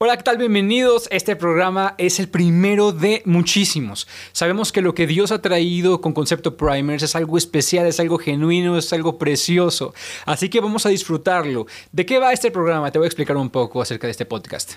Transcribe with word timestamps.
Hola, 0.00 0.16
¿qué 0.16 0.22
tal? 0.22 0.38
Bienvenidos. 0.38 1.08
Este 1.10 1.34
programa 1.34 1.96
es 1.98 2.20
el 2.20 2.28
primero 2.28 2.92
de 2.92 3.20
muchísimos. 3.24 4.06
Sabemos 4.30 4.70
que 4.70 4.80
lo 4.80 4.94
que 4.94 5.08
Dios 5.08 5.32
ha 5.32 5.42
traído 5.42 6.00
con 6.00 6.12
Concepto 6.12 6.56
Primers 6.56 7.02
es 7.02 7.16
algo 7.16 7.36
especial, 7.36 7.84
es 7.84 7.98
algo 7.98 8.16
genuino, 8.16 8.78
es 8.78 8.92
algo 8.92 9.18
precioso. 9.18 9.92
Así 10.24 10.50
que 10.50 10.60
vamos 10.60 10.86
a 10.86 10.90
disfrutarlo. 10.90 11.66
¿De 11.90 12.06
qué 12.06 12.20
va 12.20 12.32
este 12.32 12.52
programa? 12.52 12.92
Te 12.92 13.00
voy 13.00 13.06
a 13.06 13.08
explicar 13.08 13.36
un 13.36 13.50
poco 13.50 13.82
acerca 13.82 14.06
de 14.06 14.12
este 14.12 14.24
podcast. 14.24 14.74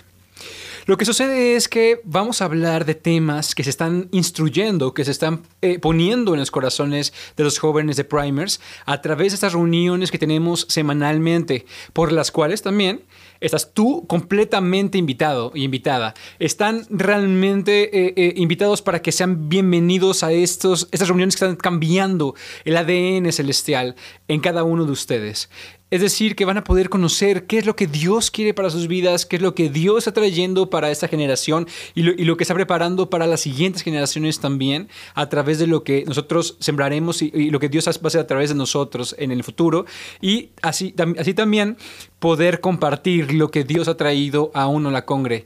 Lo 0.86 0.96
que 0.96 1.04
sucede 1.04 1.54
es 1.54 1.68
que 1.68 2.00
vamos 2.02 2.42
a 2.42 2.46
hablar 2.46 2.84
de 2.84 2.96
temas 2.96 3.54
que 3.54 3.62
se 3.62 3.70
están 3.70 4.08
instruyendo, 4.10 4.92
que 4.92 5.04
se 5.04 5.12
están 5.12 5.42
eh, 5.60 5.78
poniendo 5.78 6.34
en 6.34 6.40
los 6.40 6.50
corazones 6.50 7.12
de 7.36 7.44
los 7.44 7.60
jóvenes 7.60 7.96
de 7.96 8.02
Primers 8.02 8.60
a 8.86 9.00
través 9.00 9.30
de 9.30 9.36
estas 9.36 9.52
reuniones 9.52 10.10
que 10.10 10.18
tenemos 10.18 10.66
semanalmente, 10.68 11.64
por 11.92 12.10
las 12.10 12.32
cuales 12.32 12.62
también 12.62 13.02
estás 13.42 13.74
tú 13.74 14.06
completamente 14.06 14.96
invitado 14.96 15.52
y 15.54 15.64
invitada. 15.64 16.14
Están 16.38 16.86
realmente 16.88 18.06
eh, 18.06 18.14
eh, 18.16 18.34
invitados 18.36 18.80
para 18.80 19.02
que 19.02 19.12
sean 19.12 19.48
bienvenidos 19.48 20.22
a 20.22 20.32
estos, 20.32 20.88
estas 20.92 21.08
reuniones 21.08 21.34
que 21.36 21.44
están 21.44 21.56
cambiando 21.56 22.34
el 22.64 22.76
ADN 22.76 23.30
celestial 23.32 23.96
en 24.28 24.40
cada 24.40 24.62
uno 24.64 24.86
de 24.86 24.92
ustedes. 24.92 25.50
Es 25.92 26.00
decir, 26.00 26.36
que 26.36 26.46
van 26.46 26.56
a 26.56 26.64
poder 26.64 26.88
conocer 26.88 27.44
qué 27.44 27.58
es 27.58 27.66
lo 27.66 27.76
que 27.76 27.86
Dios 27.86 28.30
quiere 28.30 28.54
para 28.54 28.70
sus 28.70 28.88
vidas, 28.88 29.26
qué 29.26 29.36
es 29.36 29.42
lo 29.42 29.54
que 29.54 29.68
Dios 29.68 29.98
está 29.98 30.12
trayendo 30.12 30.70
para 30.70 30.90
esta 30.90 31.06
generación 31.06 31.68
y 31.94 32.02
lo, 32.02 32.36
que 32.38 32.44
está 32.44 32.54
preparando 32.54 33.10
para 33.10 33.26
las 33.26 33.42
siguientes 33.42 33.82
generaciones 33.82 34.40
también 34.40 34.88
a 35.12 35.28
través 35.28 35.58
de 35.58 35.66
lo 35.66 35.84
que 35.84 36.04
nosotros 36.06 36.56
sembraremos 36.60 37.20
y, 37.20 37.50
lo 37.50 37.60
que 37.60 37.68
Dios 37.68 37.86
va 37.86 37.92
a 38.02 38.06
hacer 38.06 38.22
a 38.22 38.26
través 38.26 38.48
de 38.48 38.54
nosotros 38.54 39.14
en 39.18 39.32
el 39.32 39.44
futuro. 39.44 39.84
Y 40.22 40.48
así, 40.62 40.94
así 41.18 41.34
también 41.34 41.76
poder 42.20 42.62
compartir 42.62 43.34
lo 43.34 43.50
que 43.50 43.62
Dios 43.62 43.86
ha 43.86 43.98
traído 43.98 44.50
a 44.54 44.68
uno 44.68 44.90
la 44.90 45.04
congre. 45.04 45.44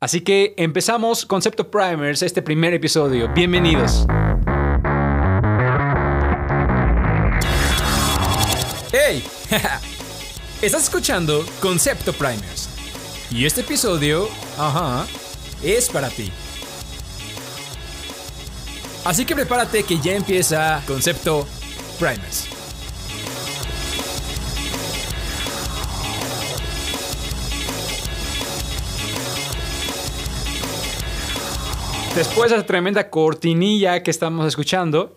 Así 0.00 0.20
que 0.20 0.52
empezamos 0.58 1.24
Concepto 1.24 1.70
Primers, 1.70 2.20
este 2.20 2.42
primer 2.42 2.74
episodio. 2.74 3.32
Bienvenidos. 3.32 4.06
¡Hey! 8.92 9.24
Estás 10.62 10.84
escuchando 10.84 11.44
Concepto 11.60 12.12
Primers. 12.12 12.68
Y 13.30 13.44
este 13.44 13.60
episodio, 13.60 14.28
ajá, 14.58 15.06
es 15.62 15.90
para 15.90 16.08
ti. 16.08 16.32
Así 19.04 19.26
que 19.26 19.34
prepárate 19.34 19.82
que 19.82 19.98
ya 19.98 20.14
empieza 20.14 20.82
Concepto 20.86 21.46
Primers. 21.98 22.48
Después 32.14 32.50
de 32.50 32.56
esa 32.56 32.66
tremenda 32.66 33.08
cortinilla 33.08 34.02
que 34.02 34.10
estamos 34.10 34.46
escuchando, 34.46 35.16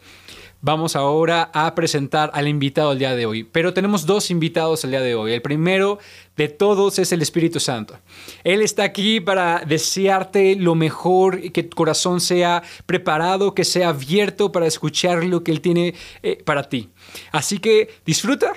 Vamos 0.66 0.96
ahora 0.96 1.52
a 1.54 1.76
presentar 1.76 2.32
al 2.34 2.48
invitado 2.48 2.90
del 2.90 2.98
día 2.98 3.16
de 3.16 3.28
hoy. 3.28 3.44
Pero 3.44 3.72
tenemos 3.72 4.08
dos 4.08 4.32
invitados 4.32 4.84
el 4.84 4.90
día 4.90 5.02
de 5.02 5.14
hoy. 5.14 5.32
El 5.32 5.44
primero 5.44 6.00
de 6.36 6.48
todos 6.48 6.98
es 6.98 7.12
el 7.12 7.22
Espíritu 7.22 7.60
Santo. 7.60 8.00
Él 8.44 8.64
está 8.64 8.82
aquí 8.82 9.20
para 9.20 9.60
desearte 9.60 10.56
lo 10.56 10.74
mejor, 10.74 11.52
que 11.52 11.62
tu 11.62 11.76
corazón 11.76 12.20
sea 12.20 12.64
preparado, 12.88 13.54
que 13.54 13.64
sea 13.64 13.90
abierto 13.90 14.52
para 14.52 14.66
escuchar 14.66 15.24
lo 15.26 15.44
que 15.44 15.52
Él 15.52 15.62
tiene 15.62 15.94
eh, 16.24 16.42
para 16.44 16.68
ti. 16.68 16.90
Así 17.32 17.60
que 17.60 17.90
disfruta 18.04 18.54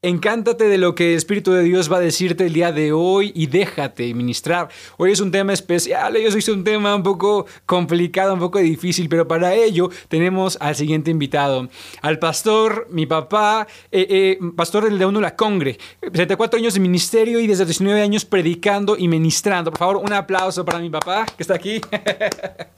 Encántate 0.00 0.68
de 0.68 0.78
lo 0.78 0.94
que 0.94 1.10
el 1.10 1.16
Espíritu 1.16 1.50
de 1.50 1.64
Dios 1.64 1.92
va 1.92 1.96
a 1.96 2.00
decirte 2.00 2.46
el 2.46 2.52
día 2.52 2.70
de 2.70 2.92
hoy 2.92 3.32
y 3.34 3.48
déjate 3.48 4.14
ministrar. 4.14 4.68
Hoy 4.96 5.10
es 5.10 5.18
un 5.18 5.32
tema 5.32 5.52
especial, 5.52 6.14
hoy 6.14 6.24
es 6.24 6.48
un 6.48 6.62
tema 6.62 6.94
un 6.94 7.02
poco 7.02 7.46
complicado, 7.66 8.32
un 8.32 8.38
poco 8.38 8.60
difícil, 8.60 9.08
pero 9.08 9.26
para 9.26 9.56
ello 9.56 9.90
tenemos 10.06 10.56
al 10.60 10.76
siguiente 10.76 11.10
invitado, 11.10 11.68
al 12.00 12.20
pastor, 12.20 12.86
mi 12.92 13.06
papá, 13.06 13.66
eh, 13.90 14.06
eh, 14.08 14.38
pastor 14.54 14.88
de 14.88 15.20
la 15.20 15.34
Congre, 15.34 15.80
74 16.00 16.60
años 16.60 16.74
de 16.74 16.80
ministerio 16.80 17.40
y 17.40 17.48
desde 17.48 17.64
19 17.64 18.00
años 18.00 18.24
predicando 18.24 18.96
y 18.96 19.08
ministrando. 19.08 19.72
Por 19.72 19.78
favor, 19.80 19.96
un 19.96 20.12
aplauso 20.12 20.64
para 20.64 20.78
mi 20.78 20.90
papá 20.90 21.26
que 21.36 21.42
está 21.42 21.54
aquí. 21.54 21.80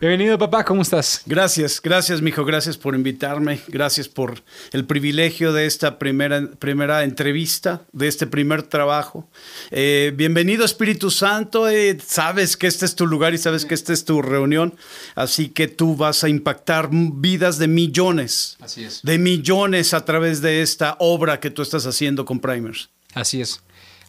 Bienvenido, 0.00 0.38
papá, 0.38 0.64
¿cómo 0.64 0.82
estás? 0.82 1.22
Gracias, 1.26 1.82
gracias, 1.82 2.22
mijo, 2.22 2.44
gracias 2.44 2.76
por 2.76 2.94
invitarme, 2.94 3.60
gracias 3.66 4.06
por 4.06 4.44
el 4.70 4.84
privilegio 4.84 5.52
de 5.52 5.66
esta 5.66 5.98
primera, 5.98 6.52
primera 6.60 7.02
entrevista, 7.02 7.82
de 7.90 8.06
este 8.06 8.28
primer 8.28 8.62
trabajo. 8.62 9.28
Eh, 9.72 10.12
bienvenido, 10.14 10.64
Espíritu 10.64 11.10
Santo, 11.10 11.68
eh, 11.68 11.98
sabes 12.00 12.56
que 12.56 12.68
este 12.68 12.84
es 12.84 12.94
tu 12.94 13.08
lugar 13.08 13.34
y 13.34 13.38
sabes 13.38 13.64
que 13.64 13.74
esta 13.74 13.92
es 13.92 14.04
tu 14.04 14.22
reunión, 14.22 14.76
así 15.16 15.48
que 15.48 15.66
tú 15.66 15.96
vas 15.96 16.22
a 16.22 16.28
impactar 16.28 16.90
vidas 16.92 17.58
de 17.58 17.66
millones, 17.66 18.56
así 18.60 18.84
es. 18.84 19.02
de 19.02 19.18
millones 19.18 19.94
a 19.94 20.04
través 20.04 20.40
de 20.40 20.62
esta 20.62 20.96
obra 21.00 21.40
que 21.40 21.50
tú 21.50 21.60
estás 21.60 21.86
haciendo 21.86 22.24
con 22.24 22.38
Primers. 22.38 22.88
Así 23.14 23.40
es, 23.40 23.62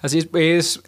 así 0.03 0.19
es, 0.19 0.27
pues 0.27 0.83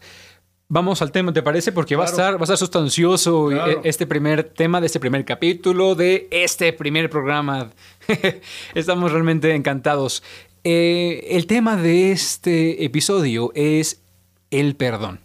Vamos 0.73 1.01
al 1.01 1.11
tema, 1.11 1.33
¿te 1.33 1.43
parece? 1.43 1.73
Porque 1.73 1.97
va, 1.97 2.05
a 2.05 2.07
estar, 2.07 2.35
va 2.35 2.39
a 2.39 2.43
estar 2.43 2.57
sustancioso 2.57 3.51
eh, 3.51 3.81
este 3.83 4.07
primer 4.07 4.45
tema 4.45 4.79
de 4.79 4.85
este 4.85 5.01
primer 5.01 5.25
capítulo, 5.25 5.95
de 5.95 6.29
este 6.31 6.71
primer 6.71 7.09
programa. 7.09 7.71
Estamos 8.73 9.11
realmente 9.11 9.53
encantados. 9.53 10.23
Eh, 10.63 11.27
el 11.31 11.45
tema 11.45 11.75
de 11.75 12.13
este 12.13 12.85
episodio 12.85 13.51
es 13.53 14.01
el 14.49 14.77
perdón. 14.77 15.19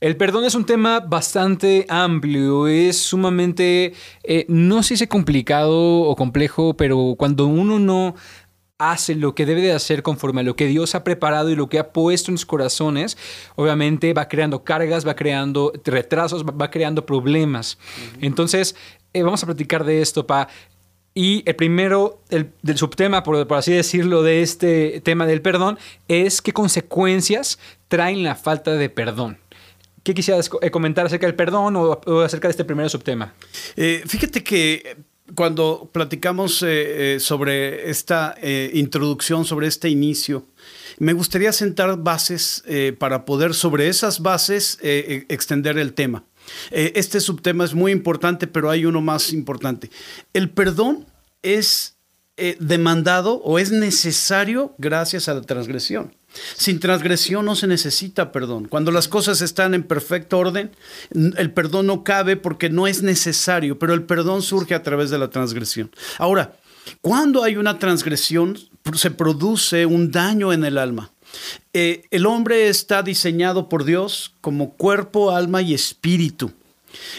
El 0.00 0.16
perdón 0.16 0.44
es 0.44 0.54
un 0.54 0.66
tema 0.66 1.00
bastante 1.00 1.84
amplio, 1.88 2.68
es 2.68 2.96
sumamente, 2.96 3.92
eh, 4.22 4.46
no 4.46 4.84
sé 4.84 4.96
si 4.96 5.02
es 5.02 5.10
complicado 5.10 6.02
o 6.02 6.14
complejo, 6.14 6.76
pero 6.76 7.16
cuando 7.18 7.46
uno 7.46 7.80
no 7.80 8.14
hace 8.78 9.14
lo 9.14 9.34
que 9.34 9.46
debe 9.46 9.62
de 9.62 9.72
hacer 9.72 10.02
conforme 10.02 10.42
a 10.42 10.44
lo 10.44 10.56
que 10.56 10.66
Dios 10.66 10.94
ha 10.94 11.04
preparado 11.04 11.50
y 11.50 11.56
lo 11.56 11.68
que 11.68 11.78
ha 11.78 11.92
puesto 11.92 12.30
en 12.30 12.38
sus 12.38 12.46
corazones, 12.46 13.16
obviamente 13.54 14.12
va 14.12 14.28
creando 14.28 14.64
cargas, 14.64 15.06
va 15.06 15.16
creando 15.16 15.72
retrasos, 15.84 16.44
va 16.44 16.70
creando 16.70 17.06
problemas. 17.06 17.78
Entonces, 18.20 18.76
eh, 19.14 19.22
vamos 19.22 19.42
a 19.42 19.46
platicar 19.46 19.84
de 19.84 20.02
esto, 20.02 20.26
Pa. 20.26 20.48
Y 21.14 21.42
el 21.46 21.56
primero, 21.56 22.20
el, 22.28 22.52
del 22.60 22.76
subtema, 22.76 23.22
por, 23.22 23.50
así 23.54 23.72
decirlo, 23.72 24.22
de 24.22 24.42
este 24.42 25.00
tema 25.00 25.26
del 25.26 25.40
perdón, 25.40 25.78
es 26.08 26.42
qué 26.42 26.52
consecuencias 26.52 27.58
traen 27.88 28.22
la 28.22 28.34
falta 28.34 28.72
de 28.72 28.90
perdón. 28.90 29.38
¿Qué 30.02 30.12
quisieras 30.12 30.50
eh, 30.60 30.70
comentar 30.70 31.06
acerca 31.06 31.26
del 31.26 31.34
perdón 31.34 31.74
o, 31.76 32.20
acerca 32.20 32.48
de 32.48 32.50
este 32.50 32.66
primer 32.66 32.90
subtema? 32.90 33.32
Eh, 33.76 34.02
fíjate 34.06 34.44
que 34.44 34.98
cuando 35.34 35.90
platicamos 35.92 36.62
eh, 36.62 37.16
eh, 37.16 37.20
sobre 37.20 37.90
esta 37.90 38.34
eh, 38.40 38.70
introducción, 38.74 39.44
sobre 39.44 39.66
este 39.66 39.88
inicio, 39.88 40.46
me 40.98 41.12
gustaría 41.12 41.52
sentar 41.52 41.98
bases 41.98 42.64
para 42.98 43.26
poder 43.26 43.52
sobre 43.52 43.88
esas 43.88 44.20
bases 44.20 44.78
extender 44.80 45.76
el 45.76 45.92
tema. 45.92 46.24
este 46.70 47.20
subtema 47.20 47.66
es 47.66 47.74
muy 47.74 47.92
importante, 47.92 48.46
pero 48.46 48.70
hay 48.70 48.86
uno 48.86 49.02
más 49.02 49.34
importante. 49.34 49.90
El 50.32 50.48
perdón 50.48 51.04
es 51.42 51.96
demandado 52.60 53.42
o 53.44 53.58
es 53.58 53.72
necesario 53.72 54.74
gracias 54.78 55.28
a 55.28 55.34
la 55.34 55.42
transgresión. 55.42 56.14
Sin 56.56 56.80
transgresión 56.80 57.44
no 57.44 57.56
se 57.56 57.66
necesita 57.66 58.32
perdón. 58.32 58.66
Cuando 58.68 58.90
las 58.90 59.08
cosas 59.08 59.40
están 59.40 59.74
en 59.74 59.82
perfecto 59.82 60.38
orden, 60.38 60.70
el 61.12 61.50
perdón 61.52 61.86
no 61.86 62.04
cabe 62.04 62.36
porque 62.36 62.70
no 62.70 62.86
es 62.86 63.02
necesario, 63.02 63.78
pero 63.78 63.94
el 63.94 64.02
perdón 64.02 64.42
surge 64.42 64.74
a 64.74 64.82
través 64.82 65.10
de 65.10 65.18
la 65.18 65.30
transgresión. 65.30 65.90
Ahora, 66.18 66.56
cuando 67.00 67.42
hay 67.42 67.56
una 67.56 67.78
transgresión, 67.78 68.58
se 68.94 69.10
produce 69.10 69.86
un 69.86 70.10
daño 70.10 70.52
en 70.52 70.64
el 70.64 70.78
alma. 70.78 71.10
Eh, 71.72 72.04
el 72.10 72.26
hombre 72.26 72.68
está 72.68 73.02
diseñado 73.02 73.68
por 73.68 73.84
Dios 73.84 74.34
como 74.40 74.72
cuerpo, 74.74 75.30
alma 75.30 75.62
y 75.62 75.74
espíritu. 75.74 76.52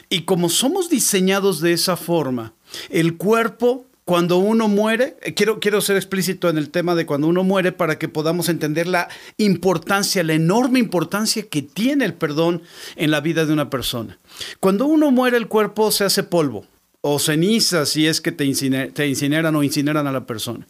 Y 0.10 0.22
como 0.22 0.50
somos 0.50 0.90
diseñados 0.90 1.60
de 1.62 1.74
esa 1.74 1.98
forma, 1.98 2.54
el 2.90 3.18
cuerpo 3.18 3.86
cuando 4.08 4.38
uno 4.38 4.70
muere, 4.70 5.18
eh, 5.22 5.34
quiero, 5.34 5.60
quiero 5.60 5.82
ser 5.82 5.98
explícito 5.98 6.48
en 6.48 6.58
el 6.58 6.70
tema 6.70 6.96
de 6.96 7.06
cuando 7.06 7.28
uno 7.28 7.44
muere 7.44 7.74
para 7.74 8.00
que 8.00 8.08
podamos 8.08 8.48
entender 8.48 8.88
la 8.88 9.10
importancia, 9.36 10.24
la 10.24 10.32
enorme 10.32 10.80
importancia 10.80 11.44
que 11.50 11.62
tiene 11.62 12.06
el 12.06 12.14
perdón 12.14 12.62
en 12.96 13.12
la 13.12 13.20
vida 13.20 13.46
de 13.46 13.52
una 13.52 13.70
persona. 13.70 14.18
Cuando 14.62 14.86
uno 14.86 15.12
muere, 15.12 15.36
el 15.36 15.50
cuerpo 15.50 15.92
se 15.92 16.06
hace 16.06 16.24
polvo 16.24 16.66
o 17.02 17.20
ceniza 17.20 17.86
si 17.86 18.08
es 18.08 18.22
que 18.22 18.32
te, 18.32 18.46
incineran 18.46 19.54
o 19.58 19.62
incineran 19.62 20.08
a 20.08 20.14
la 20.14 20.26
persona. 20.26 20.66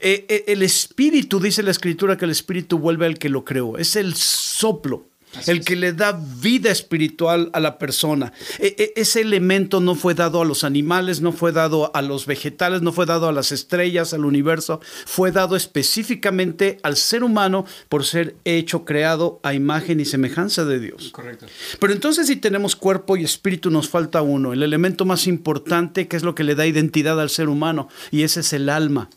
Eh, 0.00 0.26
eh, 0.28 0.44
el 0.48 0.62
espíritu, 0.62 1.38
dice 1.38 1.62
la 1.62 1.70
escritura, 1.70 2.16
que 2.16 2.24
el 2.24 2.32
espíritu 2.32 2.80
vuelve 2.80 3.06
al 3.06 3.18
que 3.18 3.28
lo 3.28 3.44
creó. 3.44 3.78
Es 3.78 3.94
el 3.94 4.16
soplo 4.16 5.09
el 5.46 5.64
que 5.64 5.76
le 5.76 5.92
da 5.92 6.12
vida 6.12 6.70
espiritual 6.70 7.50
a 7.52 7.60
la 7.60 7.78
persona. 7.78 8.32
E, 8.58 8.74
e, 8.78 9.00
ese 9.00 9.20
elemento 9.20 9.80
no 9.80 9.94
fue 9.94 10.14
dado 10.14 10.42
a 10.42 10.44
los 10.44 10.64
animales, 10.64 11.20
no 11.20 11.32
fue 11.32 11.52
dado 11.52 11.94
a 11.94 12.02
los 12.02 12.26
vegetales, 12.26 12.82
no 12.82 12.92
fue 12.92 13.06
dado 13.06 13.28
a 13.28 13.32
las 13.32 13.52
estrellas, 13.52 14.12
al 14.12 14.24
universo, 14.24 14.80
fue 15.06 15.30
dado 15.32 15.56
específicamente 15.56 16.78
al 16.82 16.96
ser 16.96 17.22
humano 17.22 17.64
por 17.88 18.04
ser 18.04 18.36
hecho, 18.44 18.84
creado 18.84 19.40
a 19.42 19.54
imagen 19.54 20.00
y 20.00 20.04
semejanza 20.04 20.64
de 20.64 20.80
Dios. 20.80 21.10
Correcto. 21.12 21.46
Pero 21.78 21.92
entonces 21.92 22.26
si 22.26 22.36
tenemos 22.36 22.76
cuerpo 22.76 23.16
y 23.16 23.24
espíritu 23.24 23.70
nos 23.70 23.88
falta 23.88 24.22
uno, 24.22 24.52
el 24.52 24.62
elemento 24.62 25.04
más 25.04 25.26
importante 25.26 26.08
que 26.08 26.16
es 26.16 26.22
lo 26.22 26.34
que 26.34 26.44
le 26.44 26.54
da 26.54 26.66
identidad 26.66 27.20
al 27.20 27.30
ser 27.30 27.48
humano 27.48 27.88
y 28.10 28.22
ese 28.22 28.40
es 28.40 28.52
el 28.52 28.68
alma. 28.68 29.08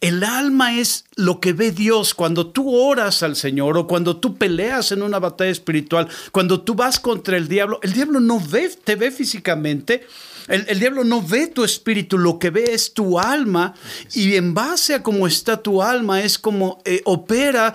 El 0.00 0.22
alma 0.22 0.78
es 0.78 1.04
lo 1.16 1.40
que 1.40 1.52
ve 1.52 1.72
Dios 1.72 2.14
cuando 2.14 2.46
tú 2.46 2.74
oras 2.74 3.22
al 3.22 3.36
Señor 3.36 3.76
o 3.76 3.86
cuando 3.86 4.18
tú 4.18 4.36
peleas 4.36 4.92
en 4.92 5.02
una 5.02 5.18
batalla 5.18 5.39
espiritual, 5.46 6.08
cuando 6.32 6.60
tú 6.62 6.74
vas 6.74 6.98
contra 6.98 7.36
el 7.36 7.48
diablo, 7.48 7.80
el 7.82 7.92
diablo 7.92 8.20
no 8.20 8.40
ve, 8.40 8.70
te 8.82 8.96
ve 8.96 9.10
físicamente, 9.10 10.06
el, 10.48 10.80
diablo 10.80 11.04
no 11.04 11.22
ve 11.22 11.46
tu 11.46 11.64
espíritu, 11.64 12.18
lo 12.18 12.38
que 12.38 12.50
ve 12.50 12.72
es 12.72 12.92
tu 12.92 13.18
alma 13.18 13.74
y 14.14 14.34
en 14.34 14.52
base 14.52 14.94
a 14.94 15.02
cómo 15.02 15.26
está 15.26 15.62
tu 15.62 15.82
alma 15.82 16.22
es 16.22 16.38
como 16.38 16.82
eh, 16.84 17.02
opera 17.04 17.74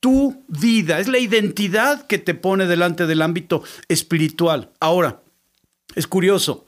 tu 0.00 0.44
vida, 0.48 0.98
es 0.98 1.08
la 1.08 1.18
identidad 1.18 2.06
que 2.06 2.18
te 2.18 2.34
pone 2.34 2.66
delante 2.66 3.06
del 3.06 3.22
ámbito 3.22 3.62
espiritual. 3.88 4.70
Ahora, 4.80 5.20
es 5.94 6.06
curioso, 6.06 6.66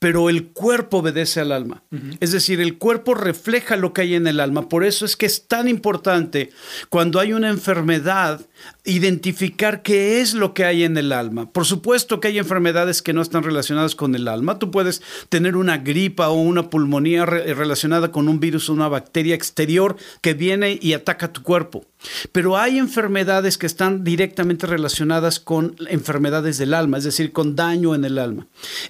pero 0.00 0.30
el 0.30 0.48
cuerpo 0.48 0.98
obedece 0.98 1.40
al 1.40 1.52
alma. 1.52 1.82
Es 2.20 2.32
decir, 2.32 2.58
el 2.62 2.78
cuerpo 2.78 3.14
refleja 3.14 3.76
lo 3.76 3.92
que 3.92 4.00
hay 4.00 4.14
en 4.14 4.26
el 4.26 4.40
alma. 4.40 4.66
Por 4.66 4.82
eso 4.82 5.04
es 5.04 5.14
que 5.14 5.26
es 5.26 5.46
tan 5.46 5.68
importante 5.68 6.50
cuando 6.88 7.20
hay 7.20 7.34
una 7.34 7.50
enfermedad 7.50 8.40
identificar 8.84 9.82
qué 9.82 10.22
es 10.22 10.32
lo 10.32 10.54
que 10.54 10.64
hay 10.64 10.84
en 10.84 10.96
el 10.96 11.12
alma. 11.12 11.52
Por 11.52 11.66
supuesto 11.66 12.18
que 12.18 12.28
hay 12.28 12.38
enfermedades 12.38 13.02
que 13.02 13.12
no 13.12 13.20
están 13.20 13.42
relacionadas 13.42 13.94
con 13.94 14.14
el 14.14 14.26
alma. 14.26 14.58
Tú 14.58 14.70
puedes 14.70 15.02
tener 15.28 15.54
una 15.54 15.76
gripa 15.76 16.30
o 16.30 16.40
una 16.40 16.70
pulmonía 16.70 17.26
relacionada 17.26 18.10
con 18.10 18.26
un 18.28 18.40
virus 18.40 18.70
o 18.70 18.72
una 18.72 18.88
bacteria 18.88 19.34
exterior 19.34 19.96
que 20.22 20.32
viene 20.32 20.78
y 20.80 20.94
ataca 20.94 21.30
tu 21.30 21.42
cuerpo. 21.42 21.84
Pero 22.32 22.56
hay 22.56 22.78
enfermedades 22.78 23.58
que 23.58 23.66
están 23.66 24.02
directamente 24.02 24.66
relacionadas 24.66 25.40
con 25.40 25.76
enfermedades 25.88 26.56
del 26.56 26.72
alma, 26.72 26.96
es 26.96 27.04
decir, 27.04 27.32
con 27.32 27.54
daño 27.54 27.94
en 27.94 28.06
el 28.06 28.18
alma. 28.18 28.46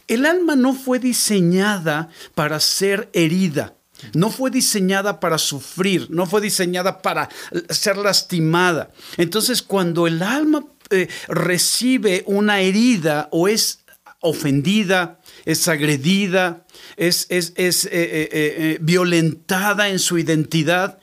El 0.07 0.27
alma 0.27 0.55
no 0.55 0.75
fue 0.75 1.00
diseñada 1.01 2.09
para 2.35 2.61
ser 2.61 3.11
herida. 3.13 3.75
No 4.15 4.31
fue 4.31 4.51
diseñada 4.51 5.21
para 5.21 5.39
sufrir, 5.39 6.07
no 6.11 6.27
fue 6.27 6.41
diseñada 6.41 7.03
para 7.03 7.29
ser 7.69 7.97
lastimada. 7.97 8.91
Entonces, 9.17 9.63
cuando 9.63 10.07
el 10.07 10.23
alma 10.23 10.65
eh, 10.91 11.09
recibe 11.29 12.25
una 12.27 12.61
herida 12.61 13.29
o 13.31 13.49
es 13.49 13.85
ofendida, 14.21 15.21
es 15.45 15.69
agredida, 15.69 16.67
es, 16.97 17.27
es, 17.31 17.53
es 17.57 17.87
eh, 17.87 17.91
eh, 17.93 18.79
violentada 18.81 19.89
en 19.89 19.99
su 19.99 20.19
identidad, 20.19 20.99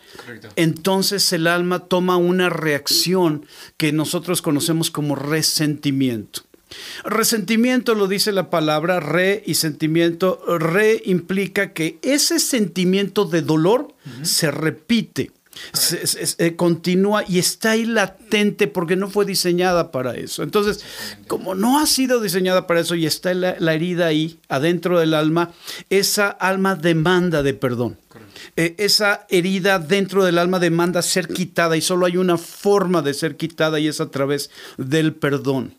entonces 0.55 1.31
el 1.33 1.47
alma 1.47 1.87
toma 1.87 2.17
una 2.17 2.49
reacción 2.49 3.45
que 3.77 3.91
nosotros 3.91 4.41
conocemos 4.41 4.91
como 4.91 5.15
resentimiento. 5.15 6.46
Resentimiento 7.03 7.95
lo 7.95 8.07
dice 8.07 8.31
la 8.31 8.49
palabra 8.49 8.99
re 8.99 9.43
y 9.45 9.55
sentimiento. 9.55 10.41
Re 10.59 11.01
implica 11.05 11.73
que 11.73 11.99
ese 12.01 12.39
sentimiento 12.39 13.25
de 13.25 13.41
dolor 13.41 13.93
se 14.23 14.51
repite. 14.51 15.31
Se, 15.73 16.55
continúa 16.55 17.23
y 17.27 17.39
está 17.39 17.71
ahí 17.71 17.85
latente 17.85 18.67
porque 18.67 18.95
no 18.95 19.09
fue 19.09 19.25
diseñada 19.25 19.91
para 19.91 20.15
eso. 20.15 20.43
Entonces, 20.43 20.83
como 21.27 21.55
no 21.55 21.79
ha 21.79 21.87
sido 21.87 22.21
diseñada 22.21 22.67
para 22.67 22.81
eso 22.81 22.93
y 22.93 23.07
está 23.07 23.33
la, 23.33 23.73
herida 23.73 24.05
ahí 24.07 24.39
adentro 24.49 24.99
del 24.99 25.15
alma, 25.15 25.51
esa 25.89 26.27
alma 26.29 26.75
demanda 26.75 27.43
de 27.43 27.53
perdón. 27.53 27.97
Eh, 28.55 28.75
esa 28.77 29.25
herida 29.29 29.79
dentro 29.79 30.23
del 30.23 30.37
alma 30.37 30.59
demanda 30.59 31.01
ser 31.01 31.27
quitada 31.27 31.77
y 31.77 31.81
solo 31.81 32.05
hay 32.05 32.17
una 32.17 32.37
forma 32.37 33.01
de 33.01 33.13
ser 33.13 33.37
quitada 33.37 33.79
y 33.79 33.87
es 33.87 34.01
a 34.01 34.09
través 34.09 34.49
del 34.77 35.13
perdón. 35.13 35.75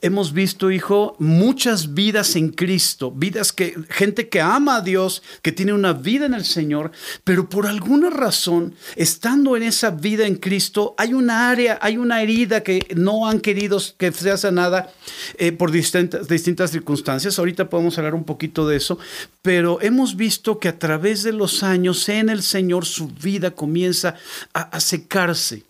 Hemos 0.00 0.32
visto, 0.32 0.70
hijo, 0.70 1.14
muchas 1.18 1.94
vidas 1.94 2.36
en 2.36 2.48
Cristo, 2.48 3.12
vidas 3.12 3.52
que, 3.52 3.76
gente 3.90 4.28
que 4.28 4.40
ama 4.40 4.76
a 4.76 4.80
Dios, 4.80 5.22
que 5.42 5.52
tiene 5.52 5.72
una 5.72 5.92
vida 5.92 6.26
en 6.26 6.34
el 6.34 6.44
Señor, 6.44 6.90
pero 7.22 7.48
por 7.48 7.66
alguna 7.66 8.10
razón, 8.10 8.74
estando 8.96 9.56
en 9.56 9.62
esa 9.62 9.90
vida 9.90 10.26
en 10.26 10.36
Cristo, 10.36 10.94
hay 10.98 11.14
una 11.14 11.50
área, 11.50 11.78
hay 11.80 11.96
una 11.96 12.22
herida 12.22 12.62
que 12.62 12.86
no 12.96 13.28
han 13.28 13.40
querido 13.40 13.78
que 13.98 14.10
sea 14.10 14.36
sanada 14.36 14.92
eh, 15.38 15.52
por 15.52 15.70
distintas, 15.70 16.26
distintas 16.26 16.70
circunstancias. 16.70 17.38
Ahorita 17.38 17.68
podemos 17.68 17.96
hablar 17.98 18.14
un 18.14 18.24
poquito 18.24 18.66
de 18.66 18.76
eso, 18.76 18.98
pero 19.42 19.80
hemos 19.80 20.16
visto 20.16 20.58
que 20.58 20.68
a 20.68 20.78
través 20.78 21.22
de 21.22 21.32
los 21.32 21.62
años 21.62 21.71
en 21.74 22.28
el 22.28 22.42
Señor 22.42 22.86
su 22.86 23.08
vida 23.08 23.52
comienza 23.52 24.16
a 24.52 24.80
secarse. 24.80 25.64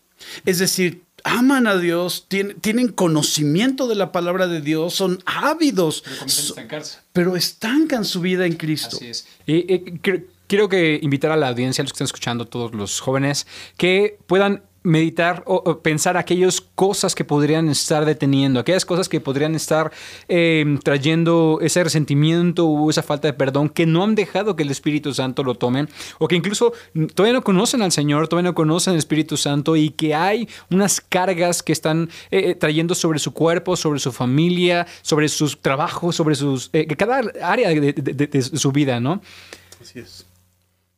Es 0.44 0.58
decir, 0.58 1.02
aman 1.24 1.66
a 1.66 1.76
Dios, 1.76 2.26
tienen, 2.28 2.88
conocimiento 2.88 3.86
de 3.86 3.94
la 3.94 4.12
palabra 4.12 4.46
de 4.46 4.60
Dios, 4.60 4.94
son 4.94 5.22
ávidos, 5.24 6.04
pero, 7.12 7.36
estancan 7.36 8.04
su 8.04 8.20
vida 8.20 8.46
en 8.46 8.54
Cristo. 8.54 8.96
Así 8.96 9.06
es. 9.06 9.26
Y, 9.46 9.98
quiero 10.46 10.68
que 10.68 10.98
invitar 11.02 11.30
a 11.30 11.36
la 11.36 11.48
audiencia, 11.48 11.82
a 11.82 11.84
los 11.84 11.92
que 11.92 11.96
están 11.96 12.06
escuchando, 12.06 12.46
todos 12.46 12.74
los 12.74 13.00
jóvenes, 13.00 13.46
que 13.76 14.18
puedan 14.26 14.62
meditar 14.82 15.42
o, 15.46 15.78
pensar 15.78 16.16
aquellas 16.16 16.60
cosas 16.60 17.14
que 17.14 17.24
podrían 17.24 17.68
estar 17.68 18.04
deteniendo, 18.04 18.60
aquellas 18.60 18.84
cosas 18.84 19.08
que 19.08 19.20
podrían 19.20 19.54
estar 19.54 19.92
em, 20.28 20.78
trayendo 20.78 21.58
ese 21.62 21.84
resentimiento 21.84 22.66
o 22.66 22.90
esa 22.90 23.02
falta 23.02 23.28
de 23.28 23.34
perdón 23.34 23.68
que 23.68 23.86
no 23.86 24.04
han 24.04 24.14
dejado 24.14 24.56
que 24.56 24.62
el 24.62 24.70
Espíritu 24.70 25.14
Santo 25.14 25.44
lo 25.44 25.54
tomen 25.54 25.88
o 26.18 26.28
que 26.28 26.36
incluso 26.36 26.72
todavía 27.14 27.34
no 27.34 27.42
conocen 27.42 27.82
al 27.82 27.92
Señor, 27.92 28.28
todavía 28.28 28.50
no 28.50 28.54
conocen 28.54 28.92
al 28.92 28.98
Espíritu 28.98 29.36
Santo 29.36 29.76
y 29.76 29.90
que 29.90 30.14
hay 30.14 30.48
unas 30.70 31.00
cargas 31.00 31.62
que 31.62 31.72
están 31.72 32.10
eh, 32.30 32.50
eh, 32.50 32.54
trayendo 32.54 32.94
sobre 32.94 33.18
su 33.18 33.32
cuerpo, 33.32 33.76
sobre 33.76 34.00
su 34.00 34.12
familia, 34.12 34.86
sobre 35.02 35.28
sus 35.28 35.60
trabajos, 35.60 36.16
sobre 36.16 36.34
sus 36.34 36.70
eh, 36.72 36.86
cada 36.96 37.22
área 37.42 37.68
de, 37.68 37.92
de 37.92 38.42
su 38.42 38.72
vida, 38.72 39.00
¿no? 39.00 39.22
Así 39.80 39.98
es. 39.98 40.26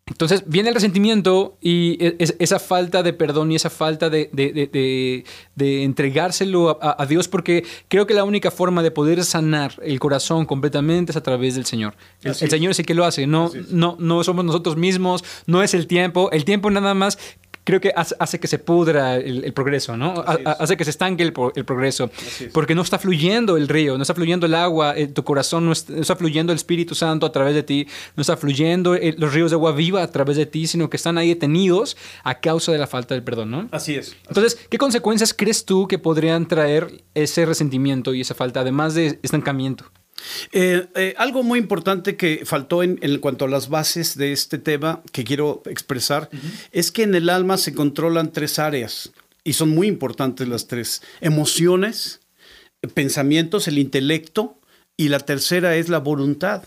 Entonces 0.06 0.45
viene 0.47 0.69
el 0.69 0.75
resentimiento 0.75 1.56
y 1.62 1.97
e, 2.05 2.17
esa 2.19 2.59
falta 2.59 3.03
de 3.03 3.15
perdón 3.15 3.53
y 3.53 3.56
esa 3.56 3.71
falta 3.71 4.11
de, 4.11 5.25
entregárselo 5.56 6.79
a, 6.83 7.06
Dios, 7.06 7.29
porque 7.29 7.65
creo 7.89 8.06
que 8.06 8.12
la 8.12 8.25
única 8.25 8.51
forma 8.51 8.83
de 8.83 8.91
poder 8.91 9.25
sanar 9.25 9.73
el 9.83 9.99
corazón 10.01 10.45
completamente 10.45 11.12
es 11.12 11.17
a 11.17 11.23
través 11.23 11.55
del 11.55 11.65
Señor. 11.65 11.95
El, 12.23 12.35
Señor 12.35 12.73
es 12.73 12.79
el 12.79 12.87
que 12.87 12.95
lo 12.95 13.06
hace, 13.06 13.27
no, 13.27 13.51
no, 13.71 13.97
no 13.99 14.23
somos 14.25 14.45
nosotros 14.45 14.77
mismos, 14.77 15.25
no 15.47 15.62
es 15.62 15.73
el 15.73 15.87
tiempo. 15.87 16.31
El 16.33 16.45
tiempo 16.45 16.71
nada 16.71 16.93
más 16.93 17.19
creo 17.64 17.81
que 17.81 17.93
hace, 17.96 18.38
que 18.38 18.46
se 18.46 18.58
pudra 18.58 19.16
el, 19.16 19.52
progreso, 19.52 19.96
¿no? 19.96 20.22
Hace 20.26 20.76
que 20.76 20.84
se 20.84 20.90
estanque 20.90 21.22
el, 21.22 21.32
progreso, 21.32 22.11
porque 22.52 22.75
no 22.75 22.82
está 22.82 22.99
fluyendo 22.99 23.56
el 23.56 23.69
río, 23.69 23.96
no 23.96 24.02
está 24.02 24.14
fluyendo 24.14 24.46
el 24.46 24.55
agua, 24.55 24.96
eh, 24.96 25.08
tu 25.08 25.24
corazón 25.24 25.67
no 25.67 25.72
está, 25.72 26.15
fluyendo 26.17 26.53
el 26.53 26.56
Espíritu 26.56 26.94
Santo 26.94 27.27
a 27.27 27.32
través 27.32 27.55
de 27.55 27.62
ti, 27.62 27.89
no 28.17 28.20
está 28.20 28.36
fluyendo 28.36 28.94
eh, 28.94 29.15
los 29.19 29.32
ríos 29.32 29.50
de 29.50 29.56
agua 29.56 29.72
viva 29.72 30.03
a 30.03 30.10
través 30.10 30.36
de 30.36 30.46
ti, 30.46 30.67
sino 30.67 30.91
que 30.91 30.96
están 30.96 31.19
ahí 31.19 31.29
detenidos 31.29 31.96
a 32.22 32.41
causa 32.41 32.70
de 32.70 32.79
la 32.79 32.86
falta 32.86 33.15
del 33.15 33.24
perdón, 33.24 33.50
¿no? 33.50 33.69
Así 33.72 33.94
es. 33.94 34.15
Entonces, 34.29 34.58
¿qué 34.69 34.79
consecuencias 34.79 35.32
crees 35.32 35.65
tú 35.65 35.89
que 35.89 35.98
podrían 35.98 36.46
traer 36.46 37.03
ese 37.15 37.46
resentimiento 37.46 38.12
y 38.15 38.20
esa 38.20 38.34
falta, 38.34 38.60
además 38.60 38.94
de 38.94 39.19
estancamiento? 39.22 39.86
Eh, 40.52 40.86
eh, 40.94 41.14
algo 41.19 41.43
muy 41.43 41.58
importante 41.58 42.16
que 42.16 42.43
faltó 42.44 42.82
en, 42.82 42.98
cuanto 43.19 43.44
a 43.44 43.48
las 43.48 43.69
bases 43.69 44.16
de 44.16 44.32
este 44.32 44.58
tema 44.58 45.02
que 45.12 45.24
quiero 45.24 45.62
expresar 45.66 46.28
es 46.72 46.90
que 46.93 47.02
en 47.02 47.14
el 47.14 47.28
alma 47.28 47.56
se 47.56 47.74
controlan 47.74 48.32
tres 48.32 48.58
áreas 48.58 49.12
y 49.44 49.54
son 49.54 49.70
muy 49.70 49.86
importantes 49.86 50.48
las 50.48 50.66
tres. 50.66 51.02
Emociones, 51.20 52.20
pensamientos, 52.94 53.69
el 53.69 53.78
intelecto 53.78 54.58
y 54.96 55.08
la 55.08 55.20
tercera 55.20 55.76
es 55.76 55.88
la 55.88 55.98
voluntad. 55.98 56.64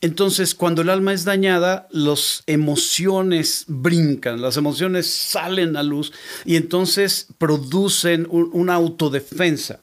Entonces, 0.00 0.54
cuando 0.54 0.82
el 0.82 0.90
alma 0.90 1.12
es 1.12 1.24
dañada, 1.24 1.86
las 1.90 2.42
emociones 2.46 3.64
brincan, 3.68 4.40
las 4.40 4.56
emociones 4.56 5.06
salen 5.06 5.76
a 5.76 5.82
luz 5.82 6.12
y 6.44 6.56
entonces 6.56 7.28
producen 7.38 8.26
una 8.30 8.74
autodefensa. 8.74 9.80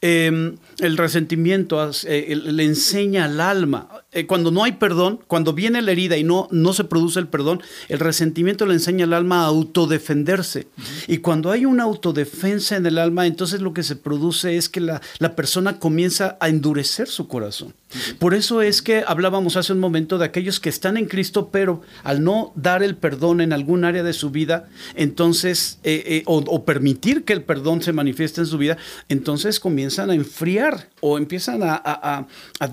Em, 0.00 0.56
el 0.80 0.96
resentimiento 0.96 1.90
eh, 2.04 2.36
le 2.36 2.64
enseña 2.64 3.24
al 3.24 3.40
alma. 3.40 3.88
Eh, 4.12 4.26
cuando 4.26 4.50
no 4.50 4.64
hay 4.64 4.72
perdón, 4.72 5.20
cuando 5.26 5.52
viene 5.52 5.80
la 5.82 5.92
herida 5.92 6.16
y 6.16 6.24
no, 6.24 6.48
no 6.50 6.72
se 6.72 6.84
produce 6.84 7.20
el 7.20 7.28
perdón, 7.28 7.62
el 7.88 7.98
resentimiento 7.98 8.66
le 8.66 8.74
enseña 8.74 9.04
al 9.04 9.14
alma 9.14 9.42
a 9.42 9.46
autodefenderse. 9.46 10.66
Y 11.06 11.18
cuando 11.18 11.50
hay 11.50 11.64
una 11.64 11.84
autodefensa 11.84 12.76
en 12.76 12.86
el 12.86 12.98
alma, 12.98 13.26
entonces 13.26 13.60
lo 13.60 13.72
que 13.72 13.82
se 13.82 13.96
produce 13.96 14.56
es 14.56 14.68
que 14.68 14.80
la, 14.80 15.00
la 15.18 15.36
persona 15.36 15.78
comienza 15.78 16.36
a 16.40 16.48
endurecer 16.48 17.08
su 17.08 17.28
corazón. 17.28 17.72
Por 18.18 18.34
eso 18.34 18.62
es 18.62 18.82
que 18.82 19.04
hablábamos 19.06 19.56
hace 19.56 19.72
un 19.72 19.78
momento 19.78 20.18
de 20.18 20.24
aquellos 20.24 20.58
que 20.58 20.68
están 20.68 20.96
en 20.96 21.06
Cristo, 21.06 21.50
pero 21.52 21.82
al 22.02 22.24
no 22.24 22.52
dar 22.56 22.82
el 22.82 22.96
perdón 22.96 23.40
en 23.40 23.52
algún 23.52 23.84
área 23.84 24.02
de 24.02 24.12
su 24.12 24.30
vida, 24.30 24.68
entonces, 24.94 25.78
eh, 25.84 26.02
eh, 26.06 26.22
o, 26.26 26.64
permitir 26.64 27.24
que 27.24 27.32
el 27.32 27.44
perdón 27.44 27.82
se 27.82 27.92
manifieste 27.92 28.40
en 28.40 28.48
su 28.48 28.58
vida, 28.58 28.76
entonces 29.08 29.60
comienzan 29.60 30.10
a 30.10 30.14
enfriar 30.14 30.90
o 31.00 31.16
empiezan 31.16 31.60
a, 31.62 32.26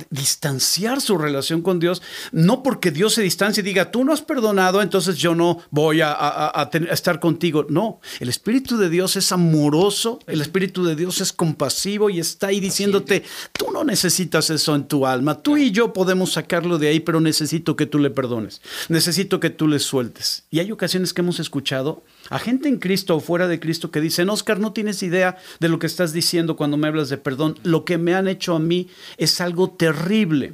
distanciar 0.09 0.99
su 0.99 1.17
relación 1.17 1.61
con 1.61 1.79
Dios, 1.79 2.01
no 2.31 2.63
porque 2.63 2.89
Dios 2.89 3.13
se 3.13 3.21
distancie 3.21 3.61
y 3.61 3.65
diga, 3.65 3.91
tú 3.91 4.03
no 4.03 4.13
has 4.13 4.21
perdonado, 4.21 4.81
entonces 4.81 5.17
yo 5.17 5.35
no 5.35 5.59
voy 5.69 6.01
a, 6.01 6.69
estar 6.89 7.19
contigo. 7.19 7.67
No, 7.69 7.99
el 8.19 8.29
Espíritu 8.29 8.77
de 8.77 8.89
Dios 8.89 9.15
es 9.15 9.31
amoroso, 9.31 10.19
el 10.25 10.41
Espíritu 10.41 10.83
de 10.83 10.95
Dios 10.95 11.21
es 11.21 11.31
compasivo 11.31 12.09
y 12.09 12.19
está 12.19 12.47
ahí 12.47 12.59
diciéndote, 12.59 13.23
tú 13.51 13.67
no 13.71 13.83
necesitas 13.83 14.49
eso 14.49 14.75
en 14.75 14.87
tu 14.87 15.02
alma. 15.07 15.41
Tú 15.41 15.57
y 15.57 15.71
yo 15.71 15.93
podemos 15.93 16.33
sacarlo 16.33 16.77
de 16.79 16.87
ahí, 16.87 16.99
pero 16.99 17.19
necesito 17.19 17.75
que 17.75 17.85
tú 17.85 17.99
le 17.99 18.09
perdones. 18.09 18.61
Necesito 18.89 19.39
que 19.39 19.49
tú 19.49 19.67
le 19.67 19.79
sueltes. 19.79 20.45
Y 20.51 20.59
hay 20.59 20.71
ocasiones 20.71 21.13
que 21.13 21.21
hemos 21.21 21.39
escuchado 21.39 22.03
a 22.29 22.39
gente 22.39 22.69
en 22.69 22.77
Cristo 22.77 23.15
o 23.15 23.19
fuera 23.19 23.47
de 23.47 23.59
Cristo 23.59 23.91
que 23.91 24.01
dicen, 24.01 24.29
Oscar, 24.29 24.59
no 24.59 24.73
tienes 24.73 25.03
idea 25.03 25.37
de 25.59 25.69
lo 25.69 25.79
que 25.79 25.87
estás 25.87 26.13
diciendo 26.13 26.55
cuando 26.55 26.77
me 26.77 26.87
hablas 26.87 27.09
de 27.09 27.17
perdón. 27.17 27.59
Lo 27.63 27.85
que 27.85 27.97
me 27.97 28.13
han 28.13 28.27
hecho 28.27 28.55
a 28.55 28.59
mí 28.59 28.89
es 29.17 29.41
algo 29.41 29.69
terrible. 29.71 30.53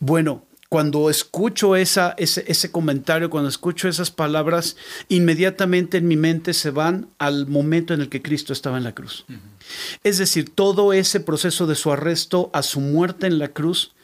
Bueno, 0.00 0.44
cuando 0.76 1.08
escucho 1.08 1.74
esa, 1.74 2.14
ese, 2.18 2.44
ese, 2.48 2.70
comentario, 2.70 3.30
cuando 3.30 3.48
escucho 3.48 3.88
esas 3.88 4.10
palabras, 4.10 4.76
inmediatamente 5.08 5.96
en 5.96 6.06
mi 6.06 6.18
mente 6.18 6.52
se 6.52 6.70
van 6.70 7.08
al 7.16 7.46
momento 7.46 7.94
en 7.94 8.02
el 8.02 8.10
que 8.10 8.20
Cristo 8.20 8.52
estaba 8.52 8.76
en 8.76 8.84
la 8.84 8.94
cruz. 8.94 9.24
Es 10.04 10.18
decir, 10.18 10.54
todo 10.54 10.92
ese 10.92 11.20
proceso 11.20 11.66
de 11.66 11.76
su 11.76 11.92
arresto 11.92 12.50
a 12.52 12.62
su 12.62 12.80
muerte 12.80 13.26
en 13.26 13.38
la 13.38 13.48
cruz 13.48 13.94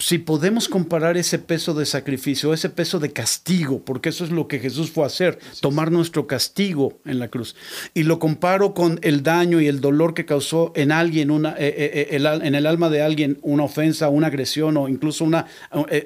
si 0.00 0.18
podemos 0.18 0.68
comparar 0.68 1.16
ese 1.16 1.38
peso 1.38 1.72
de 1.72 1.86
sacrificio, 1.86 2.52
ese 2.52 2.68
peso 2.68 2.98
de 2.98 3.12
castigo, 3.12 3.80
porque 3.84 4.08
eso 4.08 4.24
es 4.24 4.30
lo 4.30 4.48
que 4.48 4.58
Jesús 4.58 4.90
fue 4.90 5.04
a 5.04 5.06
hacer, 5.06 5.38
tomar 5.60 5.92
nuestro 5.92 6.26
castigo 6.26 6.98
en 7.04 7.20
la 7.20 7.28
cruz, 7.28 7.54
y 7.94 8.02
lo 8.02 8.18
comparo 8.18 8.74
con 8.74 8.98
el 9.02 9.22
daño 9.22 9.60
y 9.60 9.68
el 9.68 9.80
dolor 9.80 10.12
que 10.12 10.26
causó 10.26 10.72
en 10.74 10.90
alguien, 10.90 11.30
una, 11.30 11.50
eh, 11.50 11.74
eh, 11.78 12.08
eh, 12.10 12.38
en 12.42 12.54
el 12.54 12.66
alma 12.66 12.90
de 12.90 13.02
alguien, 13.02 13.38
una 13.42 13.64
ofensa, 13.64 14.08
una 14.08 14.26
agresión 14.26 14.76
o 14.76 14.88
incluso 14.88 15.24
una 15.24 15.46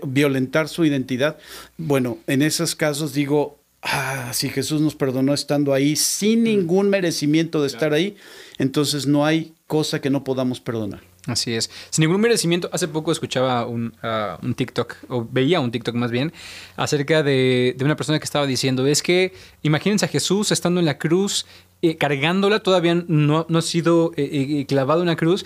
violentar 0.07 0.68
su 0.68 0.85
identidad, 0.85 1.38
bueno, 1.78 2.18
en 2.26 2.42
esos 2.42 2.75
casos 2.75 3.14
digo, 3.14 3.59
ah, 3.83 4.33
si 4.35 4.50
Jesús 4.50 4.83
nos 4.83 4.97
perdonó 4.97 5.33
estando 5.33 5.73
ahí 5.73 5.97
sin 5.97 6.42
ningún 6.42 6.90
merecimiento 6.90 7.62
de 7.62 7.68
estar 7.68 7.95
ahí, 7.95 8.16
entonces 8.59 9.07
no 9.07 9.25
hay 9.25 9.54
cosa 9.66 10.02
que 10.02 10.11
no 10.11 10.25
podamos 10.25 10.61
perdonar. 10.61 11.08
Así 11.29 11.55
es. 11.55 11.71
Sin 11.91 12.05
ningún 12.05 12.23
merecimiento, 12.23 12.71
hace 12.73 12.89
poco 12.89 13.13
escuchaba 13.13 13.67
un, 13.67 13.93
uh, 14.03 14.45
un 14.45 14.55
TikTok, 14.55 14.97
o 15.09 15.29
veía 15.31 15.61
un 15.61 15.71
TikTok 15.71 15.95
más 15.95 16.11
bien, 16.11 16.33
acerca 16.77 17.23
de, 17.23 17.77
una 17.81 17.97
persona 17.97 18.19
que 18.19 18.25
estaba 18.25 18.47
diciendo, 18.47 18.87
es 18.87 19.03
que 19.03 19.35
imagínense 19.63 20.07
a 20.07 20.09
Jesús 20.09 20.53
estando 20.53 20.81
en 20.81 20.87
la 20.87 20.97
cruz, 20.97 21.45
eh, 21.83 21.99
cargándola, 21.99 22.61
todavía 22.61 22.95
no, 23.07 23.45
no 23.47 23.59
ha 23.59 23.63
sido 23.63 24.13
eh, 24.17 24.29
eh, 24.61 24.67
clavado 24.67 25.03
en 25.03 25.09
la 25.09 25.17
cruz, 25.17 25.45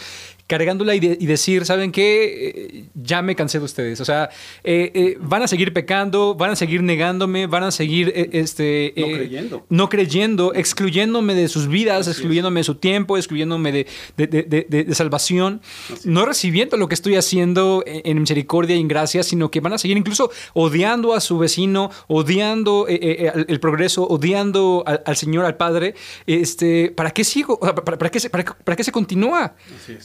cargándola 0.52 0.94
y, 0.94 1.00
decir, 1.00 1.64
¿saben 1.64 1.90
qué? 1.92 2.52
Eh, 2.74 2.84
ya 2.92 3.22
me 3.22 3.34
cansé 3.34 3.58
de 3.58 3.64
ustedes. 3.64 4.02
O 4.02 4.04
sea, 4.04 4.28
eh, 4.62 4.90
eh, 4.92 5.16
van 5.18 5.42
a 5.42 5.48
seguir 5.48 5.72
pecando, 5.72 6.34
van 6.34 6.50
a 6.50 6.56
seguir 6.56 6.82
negándome, 6.82 7.46
van 7.46 7.62
a 7.62 7.70
seguir 7.70 8.12
este, 8.32 8.92
no, 8.94 9.06
creyendo. 9.06 9.66
no 9.70 9.88
creyendo, 9.88 10.52
excluyéndome 10.52 11.34
de 11.34 11.48
sus 11.48 11.68
vidas, 11.68 12.06
excluyéndome 12.06 12.60
de 12.60 12.64
su 12.64 12.74
tiempo, 12.74 13.16
excluyéndome 13.16 13.72
de, 13.72 13.86
de, 14.18 14.94
salvación, 14.94 15.62
no 16.04 16.26
recibiendo 16.26 16.76
lo 16.76 16.86
que 16.86 16.96
estoy 16.96 17.16
haciendo 17.16 17.82
en, 17.86 18.20
misericordia 18.20 18.76
y 18.76 18.80
en 18.80 18.88
gracia, 18.88 19.22
sino 19.22 19.50
que 19.50 19.60
van 19.60 19.72
a 19.72 19.78
seguir 19.78 19.96
incluso 19.96 20.30
odiando 20.52 21.14
a 21.14 21.20
su 21.20 21.38
vecino, 21.38 21.90
odiando 22.08 22.88
el, 22.88 23.58
progreso, 23.58 24.06
odiando 24.06 24.84
al, 24.86 25.16
Señor, 25.16 25.46
al 25.46 25.56
Padre. 25.56 25.94
Este, 26.26 26.92
¿Para 26.94 27.10
qué 27.10 27.24
sigo? 27.24 27.58
¿para, 27.58 27.74
para, 27.74 28.10
qué 28.10 28.20
se, 28.20 28.28
para, 28.28 28.44
para, 28.44 28.76
qué 28.76 28.84
se 28.84 28.92
continúa? 28.92 29.54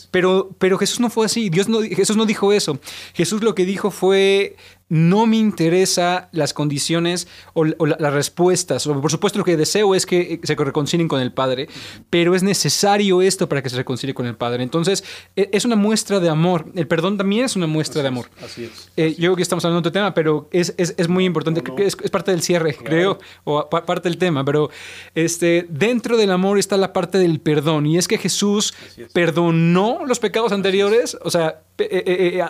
Pero 0.10 0.37
pero, 0.58 0.78
Jesús 0.78 1.00
no 1.00 1.10
fue 1.10 1.26
así. 1.26 1.50
Dios 1.50 1.68
no, 1.68 1.82
Jesús 1.82 2.18
no 2.18 2.26
dijo 2.26 2.54
eso. 2.54 2.80
Jesús 3.14 3.44
lo 3.44 3.56
que 3.56 3.66
dijo 3.66 3.92
fue, 3.92 4.56
no 4.90 5.26
me 5.26 5.38
interesa 5.38 6.30
las 6.32 6.54
condiciones 6.54 7.28
o, 7.54 7.66
las 7.66 8.14
respuestas. 8.14 8.86
por 8.88 9.12
supuesto, 9.12 9.40
lo 9.40 9.46
que 9.46 9.58
deseo 9.58 9.96
es 9.96 10.06
que 10.06 10.40
se 10.44 10.56
reconcilien 10.56 11.08
con 11.08 11.22
el 11.22 11.34
Padre, 11.34 11.68
pero 12.10 12.36
es 12.36 12.44
necesario 12.44 13.22
esto 13.22 13.50
para 13.50 13.62
que 13.62 13.70
se 13.70 13.76
reconcilie 13.76 14.14
con 14.14 14.26
el 14.26 14.36
Padre. 14.36 14.64
Entonces, 14.64 15.04
e, 15.36 15.50
es 15.52 15.66
una 15.66 15.76
muestra 15.76 16.20
de 16.20 16.30
amor. 16.30 16.66
El 16.76 16.88
perdón 16.88 17.18
también 17.18 17.46
es 17.46 17.56
una 17.56 17.68
muestra 17.68 18.02
de 18.02 18.08
amor. 18.08 18.30
así 18.44 18.66
es. 18.66 18.90
Eh, 18.96 19.12
yo 19.12 19.30
creo 19.30 19.36
que 19.36 19.42
estamos 19.42 19.66
hablando 19.66 19.82
de 19.82 19.90
otro 19.90 20.00
tema, 20.00 20.14
pero 20.14 20.48
es, 20.52 20.74
muy 21.10 21.26
importante. 21.26 21.64
Es, 21.78 21.96
parte 21.96 22.32
del 22.32 22.42
cierre, 22.42 22.76
creo, 22.76 23.20
o 23.44 23.70
parte 23.70 24.10
del 24.10 24.18
tema. 24.18 24.46
Pero 24.46 24.70
este, 25.16 25.66
dentro 25.70 26.18
del 26.18 26.32
amor 26.32 26.58
está 26.60 26.78
la 26.78 26.94
parte 26.94 27.18
del 27.18 27.40
perdón. 27.40 27.86
Y 27.86 27.98
es 27.98 28.08
que 28.08 28.18
Jesús 28.18 28.74
perdonó 29.14 30.06
los 30.06 30.20
pecados 30.20 30.52
anteriores. 30.52 31.18
O 31.24 31.32
sea, 31.32 31.62
eh, 31.80 32.42
eh, 32.42 32.46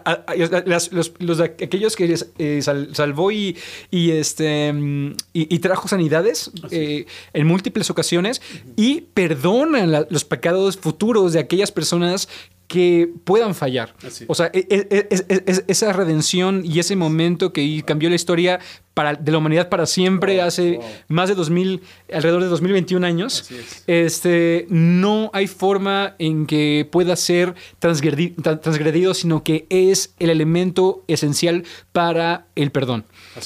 los, 1.19 1.39
aquellos 1.41 1.95
que 1.95 2.15
eh, 2.37 2.61
salvó 2.61 3.31
y, 3.31 3.57
y 3.91 4.11
este, 4.11 4.71
mm, 4.71 5.15
y, 5.33 5.59
trajo 5.59 5.87
sanidades 5.87 6.51
en 6.71 7.47
múltiples 7.47 7.89
ocasiones 7.89 8.41
y 8.75 9.01
perdona 9.01 10.05
los 10.09 10.23
pecados 10.23 10.77
futuros 10.77 11.33
de 11.33 11.39
aquellas 11.39 11.71
personas 11.71 12.29
que 12.67 13.09
puedan 13.23 13.55
fallar. 13.55 13.95
O 14.27 14.35
sea, 14.35 14.51
e, 14.53 14.67
e, 14.69 15.07
e, 15.09 15.63
esa 15.67 15.93
redención 15.93 16.63
y 16.65 16.79
ese 16.79 16.95
momento 16.95 17.53
que 17.53 17.81
cambió 17.85 18.09
la 18.09 18.15
historia 18.15 18.59
para, 18.93 19.13
de 19.13 19.31
la 19.31 19.37
humanidad 19.37 19.69
para 19.69 19.85
siempre 19.85 20.41
hace 20.41 20.79
más 21.07 21.29
de 21.29 21.35
2000, 21.35 21.81
alrededor 22.11 22.43
de 22.43 22.49
2021 22.49 23.05
años, 23.05 23.49
este, 23.85 24.65
no 24.69 25.29
hay 25.33 25.47
forma 25.47 26.15
en 26.19 26.45
que 26.45 26.87
pueda 26.91 27.15
ser 27.15 27.55
transgredido, 27.79 29.13
sino 29.13 29.43
que 29.43 29.65
es 29.69 30.13
el 30.19 30.29
elemento 30.29 31.05
esencial 31.07 31.63
para 31.93 32.47
el 32.55 32.71
perdón. 32.71 33.05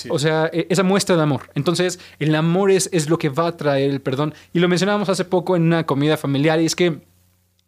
O 0.10 0.18
sea, 0.18 0.50
esa 0.52 0.84
muestra 0.84 1.16
de 1.16 1.22
amor. 1.22 1.50
Entonces, 1.54 2.00
el 2.18 2.34
amor 2.34 2.72
es, 2.72 2.90
es 2.92 3.10
lo 3.10 3.20
que 3.20 3.30
va 3.30 3.48
a 3.48 3.58
traer 3.58 3.92
el 3.92 4.02
perdón. 4.02 4.34
Y 4.54 4.60
lo 4.60 4.68
mencionábamos 4.68 5.10
hace 5.10 5.26
poco 5.26 5.56
en 5.56 5.64
una 5.64 5.86
comida 5.86 6.18
familiar, 6.18 6.60
y 6.62 6.66
es 6.66 6.76
que 6.76 7.11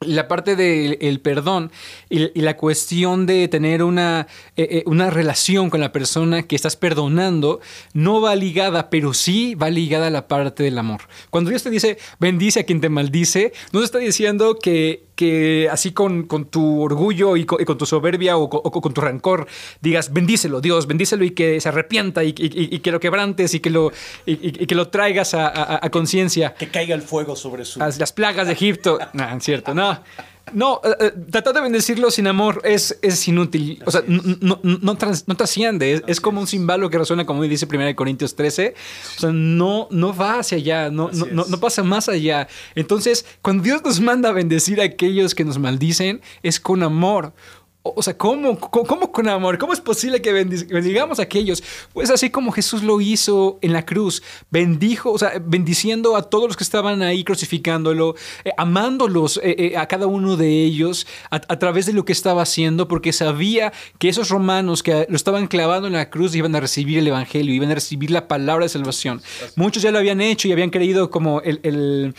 la 0.05 0.27
parte 0.27 0.55
del 0.55 1.19
perdón 1.19 1.71
y, 2.09 2.41
la 2.41 2.57
cuestión 2.57 3.25
de 3.25 3.47
tener 3.47 3.83
una, 3.83 4.27
eh, 4.55 4.67
eh, 4.69 4.83
una 4.85 5.09
relación 5.09 5.69
con 5.69 5.79
la 5.79 5.91
persona 5.91 6.43
que 6.43 6.55
estás 6.55 6.75
perdonando 6.75 7.61
no 7.93 8.21
va 8.21 8.35
ligada, 8.35 8.89
pero 8.89 9.13
sí 9.13 9.55
va 9.55 9.69
ligada 9.69 10.07
a 10.07 10.11
la 10.11 10.27
parte 10.27 10.63
del 10.63 10.77
amor. 10.77 11.01
Cuando 11.29 11.49
Dios 11.49 11.63
te 11.63 11.69
dice, 11.69 11.97
bendice 12.19 12.61
a 12.61 12.63
quien 12.63 12.81
te 12.81 12.89
maldice, 12.89 13.53
no 13.71 13.83
está 13.83 13.99
diciendo 13.99 14.57
que 14.61 15.03
que 15.15 15.69
así 15.71 15.91
con, 15.91 16.23
con 16.23 16.45
tu 16.45 16.81
orgullo 16.81 17.37
y 17.37 17.45
con, 17.45 17.77
tu 17.77 17.85
soberbia 17.85 18.37
o 18.37 18.49
con, 18.49 18.93
tu 18.93 19.01
rencor 19.01 19.47
digas, 19.81 20.11
bendícelo, 20.11 20.61
Dios, 20.61 20.87
bendícelo 20.87 21.23
y 21.23 21.31
que 21.31 21.59
se 21.61 21.69
arrepienta 21.69 22.23
y, 22.23 22.33
que 22.33 22.91
lo 22.91 22.99
quebrantes 22.99 23.53
y 23.53 23.59
que 23.59 23.69
lo, 23.69 23.91
y, 24.25 24.65
que 24.65 24.75
lo 24.75 24.89
traigas 24.89 25.33
a, 25.33 25.89
conciencia. 25.91 26.53
Que 26.55 26.69
caiga 26.69 26.95
el 26.95 27.01
fuego 27.01 27.35
sobre 27.35 27.65
su... 27.65 27.79
Las, 27.79 27.99
las 27.99 28.11
plagas 28.11 28.47
de 28.47 28.53
Egipto. 28.53 28.99
no, 29.13 29.37
es 29.37 29.43
cierto, 29.43 29.73
no. 29.73 29.99
No, 30.51 30.81
eh, 30.83 30.95
eh, 30.99 31.11
tratar 31.31 31.53
de 31.53 31.61
bendecirlo 31.61 32.11
sin 32.11 32.27
amor 32.27 32.61
es, 32.65 32.99
es 33.01 33.27
inútil. 33.27 33.81
O 33.85 33.91
sea, 33.91 34.03
no, 34.07 34.59
no, 34.61 34.97
trasciende. 34.97 36.03
Es, 36.05 36.19
como 36.19 36.41
un 36.41 36.47
cimbalo 36.47 36.89
que 36.89 36.97
resuena, 36.97 37.25
como 37.25 37.43
dice 37.43 37.65
1 37.65 37.95
Corintios 37.95 38.35
13. 38.35 38.73
O 39.17 39.19
sea, 39.19 39.31
no, 39.31 39.87
no 39.89 40.15
va 40.15 40.39
hacia 40.39 40.57
allá, 40.57 40.89
no, 40.89 41.09
no, 41.11 41.45
no, 41.45 41.59
pasa 41.59 41.81
más 41.83 42.09
allá. 42.09 42.47
Entonces, 42.75 43.25
cuando 43.41 43.63
Dios 43.63 43.81
nos 43.83 43.99
manda 44.01 44.29
a 44.29 44.31
bendecir 44.33 44.81
a 44.81 44.83
aquellos 44.83 45.33
que 45.33 45.45
nos 45.45 45.57
maldicen, 45.57 46.21
es 46.43 46.59
con 46.59 46.83
amor. 46.83 47.33
O 47.85 48.01
sea, 48.01 48.17
¿cómo, 48.17 48.57
¿cómo, 48.57 49.11
con 49.11 49.27
amor? 49.27 49.57
¿Cómo 49.57 49.73
es 49.73 49.81
posible 49.81 50.21
que 50.21 50.31
bendigamos 50.31 51.19
a 51.19 51.23
aquellos? 51.23 51.61
Pues 51.91 52.09
así 52.09 52.29
como 52.29 52.53
Jesús 52.53 52.81
lo 52.81 53.01
hizo 53.01 53.59
en 53.61 53.73
la 53.73 53.85
cruz, 53.85 54.23
bendijo, 54.49 55.11
o 55.11 55.17
sea, 55.17 55.33
bendiciendo 55.45 56.15
a 56.15 56.21
todos 56.29 56.47
los 56.47 56.55
que 56.55 56.63
estaban 56.63 57.01
ahí 57.01 57.25
crucificándolo, 57.25 58.15
eh, 58.45 58.51
amándolos 58.57 59.35
eh, 59.43 59.55
eh, 59.57 59.77
a 59.77 59.85
cada 59.87 60.07
uno 60.07 60.37
de 60.37 60.63
ellos 60.63 61.05
a, 61.29 61.39
través 61.59 61.85
de 61.85 61.91
lo 61.91 62.05
que 62.05 62.13
estaba 62.13 62.43
haciendo, 62.43 62.87
porque 62.87 63.11
sabía 63.11 63.73
que 63.99 64.07
esos 64.07 64.29
romanos 64.29 64.81
que 64.81 65.05
lo 65.09 65.17
estaban 65.17 65.47
clavando 65.47 65.87
en 65.87 65.93
la 65.93 66.09
cruz 66.09 66.33
iban 66.35 66.55
a 66.55 66.61
recibir 66.61 66.99
el 66.99 67.07
Evangelio, 67.09 67.53
iban 67.53 67.71
a 67.71 67.75
recibir 67.75 68.11
la 68.11 68.29
palabra 68.29 68.63
de 68.63 68.69
salvación. 68.69 69.21
Muchos 69.57 69.83
ya 69.83 69.91
lo 69.91 69.97
habían 69.97 70.21
hecho 70.21 70.47
y 70.47 70.53
habían 70.53 70.69
creído 70.69 71.09
como 71.09 71.41
el, 71.41 71.59
el, 71.63 72.15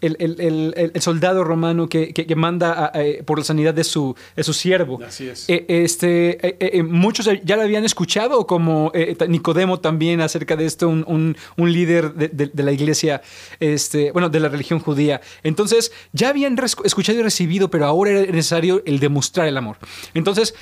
el 0.00 1.02
soldado 1.02 1.42
romano 1.42 1.88
que, 1.88 2.14
que, 2.14 2.36
manda 2.36 2.92
por 3.26 3.38
la 3.38 3.44
sanidad 3.44 3.74
de 3.74 3.82
su, 3.82 4.14
de 4.36 4.44
su 4.44 4.52
siervo. 4.52 5.00
Así 5.08 5.26
es. 5.26 5.48
Eh, 5.48 5.64
este, 5.68 6.46
eh, 6.46 6.56
eh, 6.60 6.82
muchos 6.82 7.28
ya 7.42 7.56
lo 7.56 7.62
habían 7.62 7.84
escuchado, 7.84 8.46
como 8.46 8.92
Nicodemo 9.26 9.80
también 9.80 10.20
acerca 10.20 10.54
de 10.54 10.66
esto, 10.66 10.88
un, 10.88 11.34
líder 11.56 12.12
de, 12.14 12.62
la 12.62 12.72
iglesia, 12.72 13.22
este, 13.58 14.12
bueno, 14.12 14.28
de 14.28 14.40
la 14.40 14.48
religión 14.48 14.80
judía. 14.80 15.22
Entonces, 15.42 15.92
ya 16.12 16.28
habían 16.28 16.56
escuchado 16.84 17.18
y 17.18 17.22
recibido, 17.22 17.70
pero 17.70 17.86
ahora 17.86 18.10
era 18.10 18.32
necesario 18.32 18.82
el 18.84 19.00
demostrar 19.00 19.48
el 19.48 19.56
amor. 19.56 19.78
Entonces, 20.12 20.54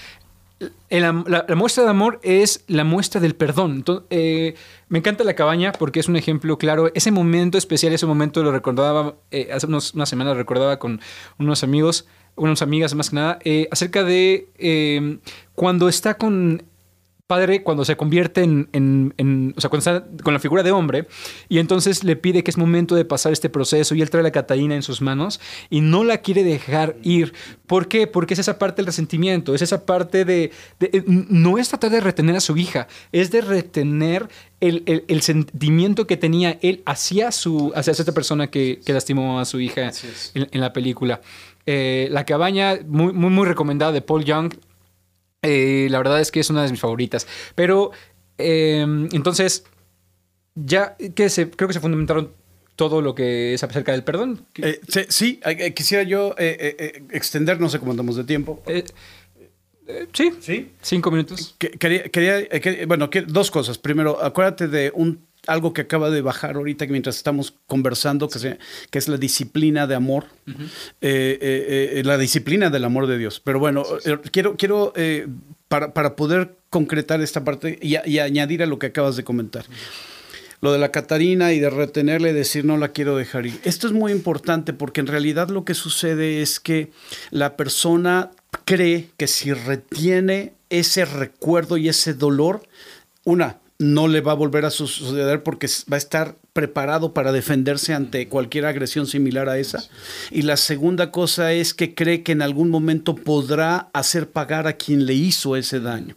la, 0.88 1.12
muestra 1.56 1.82
de 1.84 1.90
amor 1.90 2.20
es 2.22 2.64
la 2.68 2.84
muestra 2.84 3.20
del 3.20 3.34
perdón. 3.34 3.84
Me 4.88 4.98
encanta 4.98 5.24
la 5.24 5.34
cabaña 5.34 5.72
porque 5.72 5.98
es 5.98 6.08
un 6.08 6.14
ejemplo 6.14 6.56
claro. 6.56 6.92
Ese 6.94 7.10
momento 7.10 7.58
especial, 7.58 7.92
ese 7.92 8.06
momento 8.06 8.44
lo 8.44 8.52
recordaba, 8.52 9.16
hace 9.52 9.66
unos, 9.66 9.94
una 9.94 10.06
semana 10.06 10.30
lo 10.30 10.36
recordaba 10.36 10.78
con 10.78 11.00
unos 11.38 11.64
amigos, 11.64 12.06
unas 12.36 12.62
amigas 12.62 12.94
más 12.94 13.10
que 13.10 13.16
nada, 13.16 13.38
eh, 13.44 13.68
acerca 13.70 14.04
de 14.04 14.48
cuando 15.54 15.88
está 15.88 16.14
con 16.14 16.62
padre 17.26 17.64
cuando 17.64 17.84
se 17.84 17.96
convierte 17.96 18.42
en, 18.42 19.54
o 19.56 19.60
sea, 19.60 19.68
cuando 19.68 19.78
está 19.78 20.06
con 20.22 20.32
la 20.32 20.38
figura 20.38 20.62
de 20.62 20.70
hombre 20.70 21.08
y 21.48 21.58
entonces 21.58 22.04
le 22.04 22.14
pide 22.14 22.44
que 22.44 22.50
es 22.50 22.56
momento 22.56 22.94
de 22.94 23.04
pasar 23.04 23.32
este 23.32 23.50
proceso 23.50 23.94
y 23.94 24.02
él 24.02 24.10
trae 24.10 24.22
la 24.22 24.30
Catalina 24.30 24.76
en 24.76 24.82
sus 24.82 25.02
manos 25.02 25.40
y 25.68 25.80
no 25.80 26.04
la 26.04 26.18
quiere 26.18 26.44
dejar 26.44 26.96
ir. 27.02 27.34
¿Por 27.66 27.88
qué? 27.88 28.06
Porque 28.06 28.34
es 28.34 28.40
esa 28.40 28.58
parte 28.58 28.76
del 28.76 28.86
resentimiento, 28.86 29.54
es 29.56 29.62
esa 29.62 29.84
parte 29.84 30.24
de, 30.24 30.52
eh, 30.78 31.02
no 31.06 31.58
es 31.58 31.68
tratar 31.68 31.90
de 31.90 32.00
retener 32.00 32.36
a 32.36 32.40
su 32.40 32.56
hija, 32.56 32.86
es 33.10 33.32
de 33.32 33.40
retener 33.40 34.28
el, 34.60 35.22
sentimiento 35.22 36.06
que 36.06 36.16
tenía 36.16 36.58
él 36.62 36.82
hacia, 36.86 37.32
su, 37.32 37.72
hacia 37.74 37.90
esta 37.90 38.12
persona 38.12 38.48
que, 38.48 38.80
lastimó 38.86 39.40
a 39.40 39.44
su 39.44 39.58
hija 39.58 39.90
en, 40.34 40.60
la 40.60 40.72
película. 40.72 41.20
Eh, 41.66 42.06
la 42.12 42.24
cabaña, 42.24 42.78
muy, 42.86 43.12
muy, 43.12 43.30
muy 43.30 43.46
recomendada 43.46 43.90
de 43.90 44.00
Paul 44.00 44.24
Young, 44.24 44.54
eh, 45.42 45.88
la 45.90 45.98
verdad 45.98 46.20
es 46.20 46.30
que 46.30 46.40
es 46.40 46.50
una 46.50 46.64
de 46.64 46.70
mis 46.70 46.80
favoritas. 46.80 47.26
Pero, 47.54 47.90
em, 48.38 49.08
entonces, 49.12 49.64
ya 50.54 50.96
que 51.14 51.28
se, 51.28 51.50
creo 51.50 51.68
que 51.68 51.74
se 51.74 51.80
fundamentaron 51.80 52.32
todo 52.76 53.00
lo 53.00 53.14
que 53.14 53.54
es 53.54 53.62
acerca 53.62 53.92
del 53.92 54.04
perdón. 54.04 54.46
Eh, 54.56 54.80
sí, 55.08 55.40
eh, 55.44 55.72
quisiera 55.72 56.02
yo 56.02 56.34
extender, 56.38 57.60
no 57.60 57.68
sé 57.68 57.78
cómo 57.78 57.92
andamos 57.92 58.16
de 58.16 58.24
tiempo. 58.24 58.62
sí, 60.12 60.32
sí, 60.40 60.72
cinco 60.82 61.10
minutos. 61.10 61.56
Quería, 61.58 62.04
quería 62.04 62.46
bueno, 62.86 63.08
dos 63.26 63.50
cosas. 63.50 63.78
Primero, 63.78 64.22
acuérdate 64.22 64.68
de 64.68 64.92
un 64.94 65.25
algo 65.46 65.72
que 65.72 65.82
acaba 65.82 66.10
de 66.10 66.22
bajar 66.22 66.56
ahorita 66.56 66.86
mientras 66.86 67.16
estamos 67.16 67.54
conversando, 67.66 68.28
que, 68.28 68.58
que 68.90 68.98
es 68.98 69.08
la 69.08 69.16
disciplina 69.16 69.86
de 69.86 69.94
amor, 69.94 70.24
eh, 70.46 70.54
eh, 71.00 71.92
eh, 71.94 72.02
la 72.04 72.18
disciplina 72.18 72.70
del 72.70 72.84
amor 72.84 73.06
de 73.06 73.18
Dios. 73.18 73.40
Pero 73.40 73.58
bueno, 73.58 73.84
quiero, 74.30 74.56
quiero 74.56 74.92
para, 75.68 75.94
para, 75.94 76.16
poder 76.16 76.56
concretar 76.70 77.20
esta 77.20 77.44
parte 77.44 77.78
y, 77.80 77.96
añadir 77.96 78.62
a 78.62 78.66
lo 78.66 78.78
que 78.78 78.86
acabas 78.86 79.16
de 79.16 79.24
comentar. 79.24 79.64
Lo 80.62 80.72
de 80.72 80.78
la 80.78 80.90
Catarina 80.90 81.52
y 81.52 81.60
de 81.60 81.68
retenerle 81.68 82.30
y 82.30 82.32
decir 82.32 82.64
no 82.64 82.78
la 82.78 82.88
quiero 82.88 83.16
dejar 83.16 83.46
ir. 83.46 83.60
Esto 83.64 83.86
es 83.86 83.92
muy 83.92 84.10
importante 84.10 84.72
porque 84.72 85.00
en 85.00 85.06
realidad 85.06 85.50
lo 85.50 85.64
que 85.64 85.74
sucede 85.74 86.40
es 86.40 86.60
que 86.60 86.90
la 87.30 87.56
persona 87.56 88.30
cree 88.64 89.10
que 89.16 89.26
si 89.26 89.52
retiene 89.52 90.54
ese 90.70 91.04
recuerdo 91.04 91.76
y 91.76 91.88
ese 91.88 92.14
dolor, 92.14 92.62
una, 93.24 93.58
no 93.78 94.08
le 94.08 94.20
va 94.20 94.32
a 94.32 94.36
volver 94.36 94.64
a 94.64 94.70
suceder 94.70 95.42
porque 95.42 95.68
va 95.90 95.96
a 95.96 95.98
estar 95.98 96.36
preparado 96.52 97.12
para 97.12 97.32
defenderse 97.32 97.92
ante 97.92 98.28
cualquier 98.28 98.64
agresión 98.64 99.06
similar 99.06 99.48
a 99.48 99.58
esa. 99.58 99.84
Y 100.30 100.42
la 100.42 100.56
segunda 100.56 101.10
cosa 101.10 101.52
es 101.52 101.74
que 101.74 101.94
cree 101.94 102.22
que 102.22 102.32
en 102.32 102.42
algún 102.42 102.70
momento 102.70 103.14
podrá 103.14 103.90
hacer 103.92 104.30
pagar 104.30 104.66
a 104.66 104.74
quien 104.74 105.06
le 105.06 105.14
hizo 105.14 105.56
ese 105.56 105.80
daño. 105.80 106.16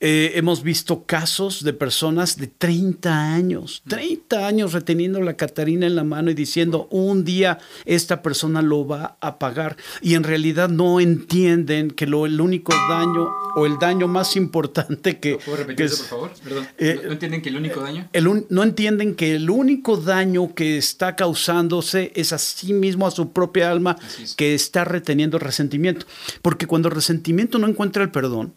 Eh, 0.00 0.32
hemos 0.34 0.62
visto 0.62 1.04
casos 1.04 1.62
de 1.64 1.72
personas 1.72 2.36
de 2.36 2.46
30 2.48 3.34
años, 3.34 3.82
30 3.88 4.46
años 4.46 4.72
reteniendo 4.72 5.20
la 5.20 5.36
Catarina 5.36 5.86
en 5.86 5.96
la 5.96 6.04
mano 6.04 6.30
y 6.30 6.34
diciendo 6.34 6.88
un 6.90 7.24
día 7.24 7.58
esta 7.84 8.22
persona 8.22 8.62
lo 8.62 8.86
va 8.86 9.16
a 9.20 9.38
pagar 9.38 9.76
y 10.02 10.14
en 10.14 10.24
realidad 10.24 10.68
no 10.68 11.00
entienden 11.00 11.90
que 11.90 12.06
lo, 12.06 12.26
el 12.26 12.40
único 12.40 12.72
daño 12.88 13.28
o 13.56 13.66
el 13.66 13.78
daño 13.78 14.08
más 14.08 14.36
importante 14.36 15.18
que... 15.18 15.36
¿Puedo 15.36 15.58
repetir 15.58 15.88
por 15.88 16.06
favor? 16.06 16.30
Eh, 16.78 17.00
¿No 17.04 17.12
entienden 17.12 17.42
que 17.42 17.48
el 17.48 17.56
único 17.56 17.80
daño? 17.80 18.08
no 18.50 18.62
entienden 18.62 19.14
que 19.14 19.36
el 19.36 19.48
único 19.48 19.96
daño 19.96 20.54
que 20.54 20.76
está 20.76 21.16
causándose 21.16 22.12
es 22.14 22.32
a 22.32 22.38
sí 22.38 22.72
mismo, 22.72 23.06
a 23.06 23.10
su 23.10 23.32
propia 23.32 23.70
alma, 23.70 23.96
que 24.36 24.54
está 24.54 24.84
reteniendo 24.84 25.38
resentimiento. 25.38 26.06
Porque 26.42 26.66
cuando 26.66 26.88
el 26.88 26.94
resentimiento 26.94 27.58
no 27.58 27.68
encuentra 27.68 28.02
el 28.02 28.10
perdón, 28.10 28.54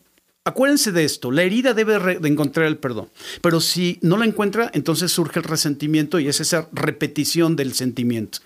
Acuérdense 0.47 0.93
de 0.93 1.03
esto, 1.03 1.29
la 1.29 1.43
herida 1.43 1.73
debe 1.73 2.19
de 2.21 2.29
encontrar 2.29 2.67
el 2.67 2.77
perdón, 2.77 3.09
pero 3.41 3.59
si 3.59 3.99
no 4.01 4.15
la 4.15 4.23
encuentra, 4.23 4.71
entonces 4.73 5.11
surge 5.11 5.39
el 5.39 5.43
resentimiento 5.43 6.21
y 6.21 6.29
es 6.29 6.39
esa 6.39 6.69
repetición 6.71 7.57
del 7.57 7.73
sentimiento. 7.73 8.39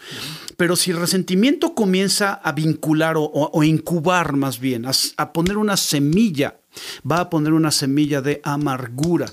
Pero 0.57 0.75
si 0.75 0.89
el 0.89 0.97
resentimiento 0.97 1.75
comienza 1.75 2.33
a 2.33 2.53
vincular 2.53 3.17
o, 3.19 3.63
incubar 3.63 4.33
más 4.33 4.59
bien, 4.59 4.87
a 4.87 5.31
poner 5.31 5.57
una 5.57 5.77
semilla 5.77 6.60
va 7.09 7.19
a 7.21 7.29
poner 7.29 7.53
una 7.53 7.71
semilla 7.71 8.21
de 8.21 8.41
amargura. 8.43 9.31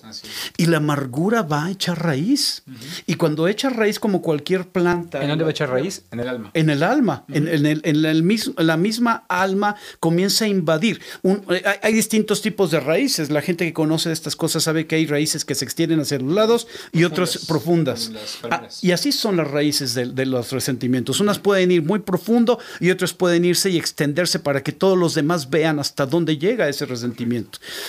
Y 0.57 0.67
la 0.67 0.79
amargura 0.79 1.43
va 1.43 1.67
a 1.67 1.71
echar 1.71 2.03
raíz. 2.03 2.63
Y 3.07 3.15
cuando 3.15 3.49
echa 3.49 3.71
raíz 3.71 3.99
como 3.99 4.23
cualquier 4.23 4.69
planta... 4.69 5.23
¿En 5.23 5.29
dónde 5.29 5.45
va 5.45 5.51
a 5.51 5.53
echar 5.53 5.71
raíz? 5.71 6.05
En 6.11 6.21
el 6.21 6.29
alma. 6.29 6.51
En 6.55 6.71
el 6.71 6.83
alma. 6.83 7.25
en, 7.29 7.49
el, 7.49 8.05
el 8.05 8.23
mismo, 8.23 8.55
la 8.59 8.77
misma 8.77 9.25
alma 9.29 9.77
comienza 10.01 10.45
a 10.45 10.49
invadir. 10.49 11.01
Eh, 11.23 11.63
hay, 11.83 11.93
distintos 11.93 12.43
tipos 12.43 12.71
de 12.71 12.81
raíces. 12.81 13.31
La 13.31 13.43
gente 13.43 13.65
que 13.65 13.73
conoce 13.73 14.13
estas 14.13 14.37
cosas 14.37 14.63
sabe 14.65 14.87
que 14.87 14.97
hay 14.97 15.07
raíces 15.07 15.45
que 15.45 15.55
se 15.55 15.65
extienden 15.65 16.01
hacia 16.01 16.19
los 16.19 16.33
lados 16.33 16.67
y 16.93 17.05
otras 17.05 17.47
profundas. 17.47 18.11
Ah, 18.51 18.69
y 18.83 18.93
así 18.93 19.13
son 19.13 19.37
las 19.37 19.51
raíces 19.51 19.95
de, 19.95 20.07
de 20.07 20.27
los 20.27 20.53
resentimientos. 20.53 21.21
Unas 21.21 21.39
pueden 21.39 21.71
ir 21.71 21.83
muy 21.83 22.01
profundo 22.01 22.59
y 22.81 22.91
otras 22.91 23.13
pueden 23.13 23.45
irse 23.45 23.71
y 23.71 23.77
extenderse 23.77 24.39
para 24.39 24.63
que 24.63 24.73
todos 24.73 24.99
los 24.99 25.15
demás 25.15 25.51
vean 25.51 25.79
hasta 25.79 26.07
dónde 26.07 26.39
llega 26.39 26.69
ese 26.69 26.87
resentimiento. 26.87 27.28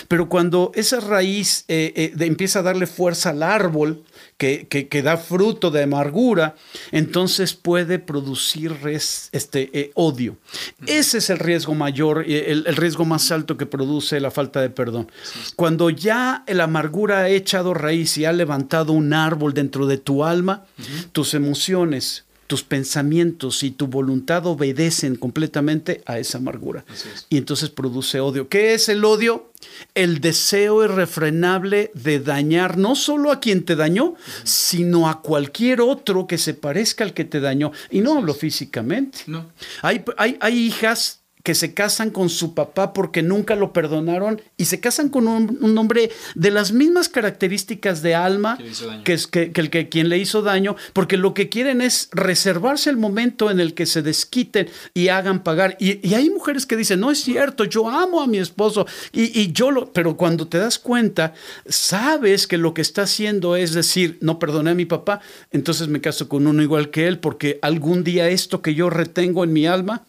Pero 0.08 0.30
cuando 0.30 0.72
esa 0.76 1.00
raíz 1.00 1.66
eh, 1.68 1.94
eh, 1.96 2.26
empieza 2.26 2.60
a 2.60 2.64
darle 2.64 2.88
fuerza 2.88 3.32
al 3.32 3.44
árbol, 3.44 4.04
que, 4.38 4.68
que, 4.68 5.02
da 5.02 5.18
fruto 5.18 5.70
de 5.70 5.84
amargura, 5.84 6.56
entonces 6.92 7.54
puede 7.54 8.00
producir 8.00 8.74
este 8.86 9.70
eh, 9.74 9.92
odio. 9.96 10.38
Ese 10.86 11.18
es 11.18 11.30
el 11.30 11.40
riesgo 11.40 11.76
mayor, 11.76 12.24
el, 12.26 12.64
el, 12.66 12.76
riesgo 12.78 13.04
más 13.04 13.32
alto 13.32 13.58
que 13.58 13.66
produce 13.66 14.20
la 14.22 14.32
falta 14.32 14.62
de 14.62 14.70
perdón. 14.70 15.12
Cuando 15.58 15.90
ya 15.90 16.46
la 16.48 16.64
amargura 16.64 17.20
ha 17.20 17.30
echado 17.30 17.74
raíz 17.74 18.18
y 18.18 18.24
ha 18.24 18.32
levantado 18.32 18.94
un 18.94 19.14
árbol 19.14 19.54
dentro 19.54 19.88
de 19.88 19.98
tu 19.98 20.24
alma, 20.24 20.66
tus 21.12 21.34
emociones, 21.34 22.24
tus 22.50 22.64
pensamientos 22.64 23.62
y 23.62 23.70
tu 23.70 23.86
voluntad 23.86 24.48
obedecen 24.48 25.18
completamente 25.18 26.02
a 26.08 26.18
esa 26.18 26.40
amargura. 26.40 26.84
Y 27.30 27.38
entonces 27.38 27.70
produce 27.70 28.20
odio. 28.20 28.50
¿Qué 28.50 28.74
es 28.74 28.90
el 28.90 29.06
odio? 29.06 29.52
El 29.94 30.20
deseo 30.20 30.84
irrefrenable 30.84 31.92
de 31.94 32.20
dañar 32.20 32.76
no 32.76 32.96
solo 32.96 33.32
a 33.32 33.40
quien 33.40 33.66
te 33.66 33.76
dañó, 33.76 34.16
sino 34.46 35.08
a 35.08 35.22
cualquier 35.22 35.80
otro 35.80 36.26
que 36.26 36.40
se 36.40 36.56
parezca 36.56 37.04
al 37.04 37.14
que 37.14 37.24
te 37.24 37.40
dañó. 37.40 37.72
Y 37.92 38.02
no 38.02 38.18
hablo 38.18 38.34
físicamente. 38.34 39.20
No. 39.28 39.46
Hay, 39.84 40.04
hay, 40.18 40.40
hay 40.42 40.58
hijas 40.58 41.19
que 41.44 41.56
se 41.56 41.74
casan 41.74 42.10
con 42.10 42.30
su 42.30 42.54
papá 42.54 42.92
porque 42.92 43.24
nunca 43.24 43.56
lo 43.56 43.72
perdonaron 43.72 44.42
y 44.58 44.66
se 44.66 44.80
casan 44.82 45.10
con 45.10 45.28
un, 45.28 45.78
hombre 45.78 46.12
de 46.36 46.52
las 46.52 46.74
mismas 46.74 47.08
características 47.08 48.02
de 48.02 48.14
alma 48.14 48.58
que, 49.06 49.14
es, 49.14 49.28
que, 49.28 49.52
el 49.56 49.70
que 49.70 49.88
quien 49.88 50.10
le 50.10 50.18
hizo 50.18 50.42
daño, 50.42 50.76
porque 50.92 51.16
lo 51.16 51.34
que 51.34 51.48
quieren 51.48 51.80
es 51.80 52.10
reservarse 52.12 52.90
el 52.90 52.98
momento 52.98 53.50
en 53.50 53.62
el 53.62 53.74
que 53.74 53.86
se 53.86 54.02
desquiten 54.02 54.70
y 54.94 55.08
hagan 55.08 55.44
pagar. 55.44 55.78
Y, 55.80 56.14
hay 56.14 56.30
mujeres 56.30 56.66
que 56.66 56.76
dicen, 56.76 57.00
no 57.00 57.12
es 57.12 57.24
cierto, 57.24 57.64
yo 57.64 57.90
amo 57.90 58.22
a 58.22 58.28
mi 58.28 58.40
esposo 58.40 58.86
y, 59.14 59.40
y, 59.40 59.54
yo 59.54 59.72
lo, 59.72 59.94
pero 59.94 60.18
cuando 60.18 60.48
te 60.48 60.58
das 60.58 60.78
cuenta, 60.78 61.34
sabes 61.68 62.48
que 62.48 62.58
lo 62.58 62.74
que 62.74 62.82
está 62.82 63.04
haciendo 63.04 63.56
es 63.56 63.74
decir, 63.74 64.18
no 64.20 64.40
perdoné 64.40 64.72
a 64.72 64.76
mi 64.76 64.86
papá, 64.86 65.22
entonces 65.52 65.88
me 65.88 66.02
caso 66.02 66.28
con 66.28 66.48
uno 66.48 66.62
igual 66.62 66.90
que 66.90 67.08
él, 67.08 67.20
porque 67.20 67.60
algún 67.62 68.04
día 68.04 68.28
esto 68.28 68.62
que 68.62 68.76
yo 68.76 68.90
retengo 68.90 69.46
en 69.46 69.54
mi 69.54 69.66
alma, 69.66 70.06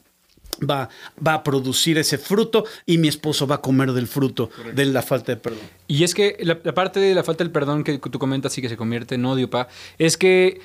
va, 0.69 0.89
va 1.27 1.35
a 1.35 1.43
producir 1.43 1.99
ese 1.99 2.19
fruto 2.19 2.65
y 2.87 2.99
mi 2.99 3.09
esposo 3.09 3.47
va 3.47 3.57
a 3.57 3.61
comer 3.61 3.93
del 3.93 4.07
fruto 4.07 4.51
de 4.75 4.85
la 4.87 5.03
falta 5.03 5.33
de 5.33 5.37
perdón. 5.37 5.61
Y 5.87 6.05
es 6.05 6.15
que 6.15 6.37
la, 6.41 6.57
parte 6.57 7.01
de 7.01 7.15
la 7.15 7.23
falta 7.23 7.45
del 7.45 7.53
perdón 7.53 7.85
que 7.85 7.99
tú 7.99 8.19
comentas 8.19 8.57
y 8.59 8.63
que 8.63 8.69
se 8.69 8.77
convierte 8.77 9.15
en 9.17 9.25
odio, 9.25 9.51
pa, 9.51 9.69
es 9.99 10.17
que 10.17 10.61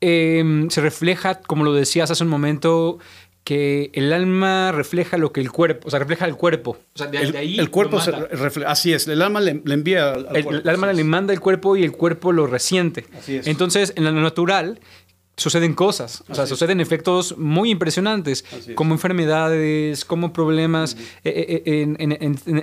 em, 0.00 0.70
se 0.70 0.80
refleja, 0.80 1.40
como 1.40 1.64
lo 1.64 1.72
decías 1.72 2.10
hace 2.10 2.24
un 2.24 2.30
momento, 2.30 2.98
que 3.44 3.90
el 3.94 4.12
alma 4.12 4.70
refleja 4.70 5.16
lo 5.16 5.32
que 5.32 5.40
el 5.40 5.50
cuerpo, 5.50 5.88
o 5.88 5.90
sea, 5.90 5.98
refleja 5.98 6.26
el 6.26 6.36
cuerpo. 6.36 6.78
O 6.94 6.98
sea, 6.98 7.06
de, 7.06 7.18
el, 7.18 7.36
ahí 7.36 7.58
el 7.58 7.70
cuerpo 7.70 8.00
se 8.00 8.12
refleja, 8.12 8.70
así 8.70 8.92
es, 8.92 9.08
el 9.08 9.22
alma 9.22 9.40
le, 9.40 9.62
envía 9.66 10.12
al, 10.12 10.36
el, 10.36 10.44
cuerpo, 10.44 10.62
el, 10.62 10.68
alma 10.68 10.92
le 10.92 11.04
manda 11.04 11.32
el 11.32 11.40
cuerpo 11.40 11.76
y 11.76 11.82
el 11.82 11.92
cuerpo 11.92 12.32
lo 12.32 12.46
resiente. 12.46 13.06
Así 13.18 13.36
es. 13.36 13.46
Entonces, 13.46 13.92
en 13.96 14.04
lo 14.04 14.12
natural, 14.12 14.78
suceden 15.40 15.72
cosas, 15.72 16.22
o 16.28 16.34
sea, 16.34 16.46
suceden 16.46 16.80
efectos 16.80 17.38
muy 17.38 17.70
impresionantes, 17.70 18.44
como 18.74 18.92
enfermedades, 18.92 20.04
como 20.04 20.34
problemas 20.34 20.98
eh, 21.24 21.62
eh, 21.64 21.94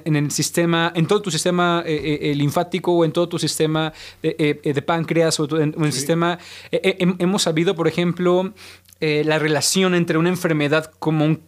en, 0.06 0.16
el 0.16 0.32
sistema, 0.32 0.92
en 0.96 1.08
todo 1.08 1.24
tu 1.24 1.32
sistema 1.32 1.84
eh, 1.88 2.34
linfático 2.36 2.92
o 2.94 3.04
en 3.04 3.12
todo 3.12 3.28
tu 3.28 3.40
sistema 3.40 3.94
de 4.22 4.84
páncreas 4.86 5.40
o 5.40 5.60
en, 5.60 5.74
el 5.84 5.92
sistema. 5.92 6.38
hemos 6.72 7.42
sabido, 7.42 7.74
por 7.74 7.88
ejemplo, 7.88 8.54
la 9.00 9.40
relación 9.40 9.96
entre 9.96 10.20
una 10.20 10.30
enfermedad 10.30 10.92
como 11.00 11.26
una, 11.26 11.40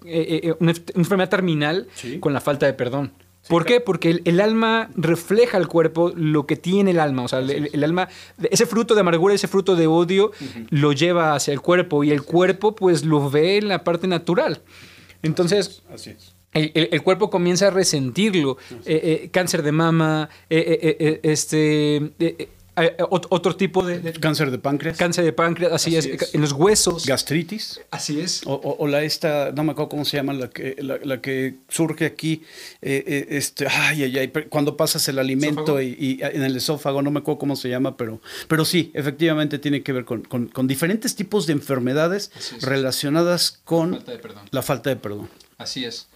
enfermedad 0.96 1.30
terminal 1.30 1.88
con 2.22 2.34
la 2.34 2.42
falta 2.42 2.66
de 2.66 2.74
perdón. 2.74 3.12
¿Por 3.50 3.66
qué? 3.66 3.80
Porque 3.80 4.22
el, 4.24 4.40
alma 4.42 4.92
refleja 4.96 5.58
al 5.58 5.68
cuerpo 5.68 6.14
lo 6.16 6.46
que 6.46 6.56
tiene 6.56 6.92
el 6.92 7.00
alma. 7.00 7.24
O 7.24 7.28
sea, 7.28 7.40
el, 7.40 7.84
alma, 7.84 8.08
ese 8.52 8.68
fruto 8.68 8.94
de 8.94 9.02
amargura, 9.02 9.34
ese 9.34 9.48
fruto 9.48 9.76
de 9.76 9.88
odio, 9.88 10.32
lo 10.70 10.94
lleva 10.94 11.34
hacia 11.34 11.52
el 11.52 11.60
cuerpo 11.60 12.04
y 12.04 12.12
el 12.12 12.22
cuerpo 12.22 12.76
pues 12.76 13.04
lo 13.04 13.28
ve 13.28 13.58
en 13.58 13.68
la 13.68 13.84
parte 13.84 14.06
natural. 14.06 14.62
Entonces, 15.24 15.82
El, 16.54 17.02
cuerpo 17.02 17.32
comienza 17.32 17.68
a 17.68 17.70
resentirlo. 17.72 18.58
Eh, 18.86 19.24
eh, 19.24 19.30
cáncer 19.32 19.64
de 19.64 19.72
mama, 19.72 20.30
eh, 20.52 21.20
este 21.24 22.14
otro 23.10 23.56
tipo 23.56 23.86
de, 23.86 24.14
Cáncer 24.14 24.52
de 24.52 24.60
páncreas. 24.60 24.98
Cáncer 24.98 25.26
de 25.26 25.34
páncreas, 25.34 25.72
así, 25.72 25.96
es, 25.96 26.34
En 26.34 26.42
los 26.42 26.54
huesos. 26.54 27.06
Gastritis. 27.06 27.82
Así 27.92 28.20
es. 28.20 28.42
O, 28.46 28.88
la 28.88 29.04
esta, 29.04 29.52
no 29.52 29.64
me 29.64 29.72
acuerdo 29.72 29.90
cómo 29.90 30.06
se 30.06 30.18
llama, 30.18 30.34
la 30.34 30.50
que, 30.50 30.76
la, 30.80 31.22
que 31.22 31.56
surge 31.68 32.06
aquí, 32.06 32.44
eh, 32.82 33.04
eh, 33.06 33.28
este, 33.32 33.68
ay, 33.68 34.04
ay, 34.04 34.18
ay, 34.18 34.28
cuando 34.50 34.78
pasas 34.78 35.08
el 35.08 35.20
alimento 35.20 35.82
y, 35.82 36.20
en 36.22 36.44
el 36.44 36.56
esófago, 36.56 37.02
no 37.02 37.12
me 37.12 37.20
acuerdo 37.20 37.40
cómo 37.40 37.56
se 37.56 37.70
llama, 37.70 37.98
pero, 37.98 38.22
pero 38.48 38.66
sí, 38.66 38.92
efectivamente 38.94 39.60
tiene 39.60 39.82
que 39.84 39.92
ver 39.94 40.06
con, 40.06 40.22
con, 40.22 40.68
diferentes 40.68 41.16
tipos 41.16 41.48
de 41.48 41.54
enfermedades 41.54 42.32
relacionadas 42.62 43.60
con 43.64 44.04
la 44.52 44.62
falta 44.62 44.90
de 44.90 44.96
perdón. 44.96 45.30
Así 45.58 45.86
es. 45.86 46.08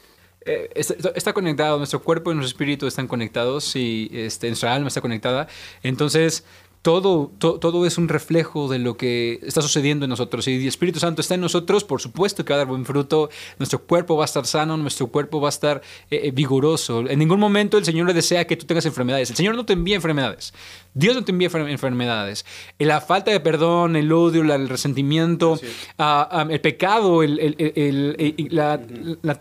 Está, 0.75 1.33
conectado, 1.33 1.77
nuestro 1.77 2.01
cuerpo 2.01 2.31
y 2.31 2.35
nuestro 2.35 2.53
espíritu 2.53 2.87
están 2.87 3.07
conectados 3.07 3.75
y 3.75 4.09
este, 4.13 4.47
nuestra 4.47 4.73
alma 4.73 4.87
está 4.87 5.01
conectada. 5.01 5.47
Entonces, 5.83 6.43
todo, 6.83 7.31
todo 7.39 7.85
es 7.85 7.97
un 7.97 8.09
reflejo 8.09 8.67
de 8.67 8.77
lo 8.77 8.97
que 8.97 9.39
está 9.41 9.61
sucediendo 9.61 10.03
en 10.03 10.09
nosotros. 10.09 10.43
Si 10.43 10.55
el 10.55 10.67
Espíritu 10.67 10.99
Santo 10.99 11.21
está 11.21 11.35
en 11.35 11.39
nosotros, 11.39 11.85
por 11.85 12.01
supuesto 12.01 12.43
que 12.43 12.51
va 12.51 12.55
a 12.55 12.59
dar 12.59 12.67
buen 12.67 12.85
fruto. 12.85 13.29
Nuestro 13.57 13.79
cuerpo 13.79 14.17
va 14.17 14.25
a 14.25 14.27
estar 14.27 14.45
sano, 14.45 14.75
nuestro 14.75 15.07
cuerpo 15.07 15.39
va 15.39 15.47
a 15.47 15.49
estar 15.49 15.81
eh, 16.11 16.19
eh, 16.25 16.31
vigoroso. 16.31 17.07
En 17.07 17.19
ningún 17.19 17.39
momento 17.39 17.77
el 17.77 17.85
Señor 17.85 18.07
le 18.07 18.13
desea 18.13 18.45
que 18.45 18.57
tú 18.57 18.65
tengas 18.65 18.85
enfermedades. 18.85 19.29
El 19.29 19.37
Señor 19.37 19.55
no 19.55 19.65
te 19.65 19.71
envía 19.71 19.95
enfermedades. 19.95 20.53
Dios 20.93 21.15
no 21.15 21.23
te 21.23 21.31
envía 21.31 21.49
enfermedades. 21.53 22.45
La 22.79 23.01
falta 23.01 23.31
de 23.31 23.39
perdón, 23.39 23.95
el 23.95 24.11
odio, 24.11 24.41
el 24.41 24.69
resentimiento, 24.69 25.59
ah, 25.97 26.27
ah, 26.31 26.47
el 26.49 26.61
pecado, 26.61 27.21
la, 27.23 28.79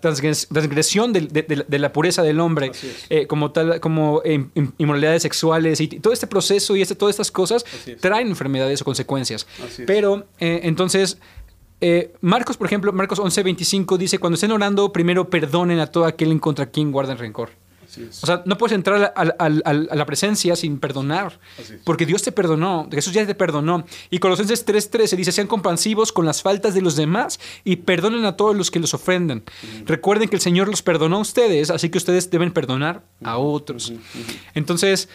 transgresión 0.01 1.13
de, 1.13 1.79
la 1.79 1.93
pureza 1.93 2.23
del 2.23 2.41
hombre, 2.41 2.73
eh, 3.11 3.27
como, 3.27 3.53
tal, 3.53 3.81
como 3.81 4.23
inmoralidades 4.79 5.23
sexuales 5.23 5.81
y 5.81 5.89
todo 5.89 6.13
este 6.13 6.27
proceso 6.27 6.77
y 6.77 6.83
este, 6.83 6.95
todas 6.95 7.15
estas 7.15 7.31
cosas 7.31 7.65
traen 8.01 8.29
enfermedades 8.29 8.83
o 8.83 8.85
consecuencias. 8.85 9.47
Pero 9.87 10.27
eh, 10.39 10.61
entonces... 10.65 11.19
Eh, 11.85 12.13
Marcos, 12.21 12.57
por 12.57 12.69
ejemplo, 12.69 12.93
Marcos 12.93 13.19
11:25 13.19 13.97
dice, 13.97 14.21
cuando 14.21 14.37
estén 14.37 14.53
orando, 14.53 14.93
primero 14.93 15.29
perdonen 15.29 15.81
a 15.81 15.89
todo 15.89 16.05
aquel 16.05 16.31
en 16.31 16.39
contra 16.39 16.67
quien 16.67 16.93
guarden 16.93 17.19
rencor. 17.19 17.51
O 18.23 18.27
sea, 18.27 18.43
no 18.47 18.57
puedes 18.59 18.75
entrar 18.75 19.13
a, 19.17 19.49
la 19.49 20.07
presencia 20.07 20.57
sin 20.57 20.79
perdonar, 20.79 21.39
porque 21.85 22.07
Dios 22.07 22.23
te 22.23 22.33
perdonó, 22.33 22.89
Jesús 22.91 23.13
ya 23.13 23.27
te 23.27 23.35
perdonó. 23.35 23.85
Y 24.11 24.19
Colosenses 24.19 24.67
3:13 24.67 25.17
dice, 25.17 25.33
sean 25.33 25.47
compasivos 25.47 26.13
con 26.13 26.27
las 26.27 26.43
faltas 26.43 26.75
de 26.75 26.83
los 26.83 26.97
demás 26.97 27.41
y 27.65 27.77
perdonen 27.77 28.25
a 28.25 28.37
todos 28.37 28.57
los 28.57 28.71
que 28.71 28.81
los 28.81 28.95
ofenden. 28.95 29.45
Recuerden 29.87 30.29
que 30.29 30.37
el 30.37 30.43
Señor 30.43 30.69
los 30.69 30.83
perdonó 30.83 31.17
a 31.17 31.21
ustedes, 31.21 31.71
así 31.71 31.91
que 31.91 31.99
ustedes 31.99 32.31
deben 32.31 32.53
perdonar 32.53 33.03
a 33.23 33.37
otros. 33.39 33.93
Entonces, 34.55 35.09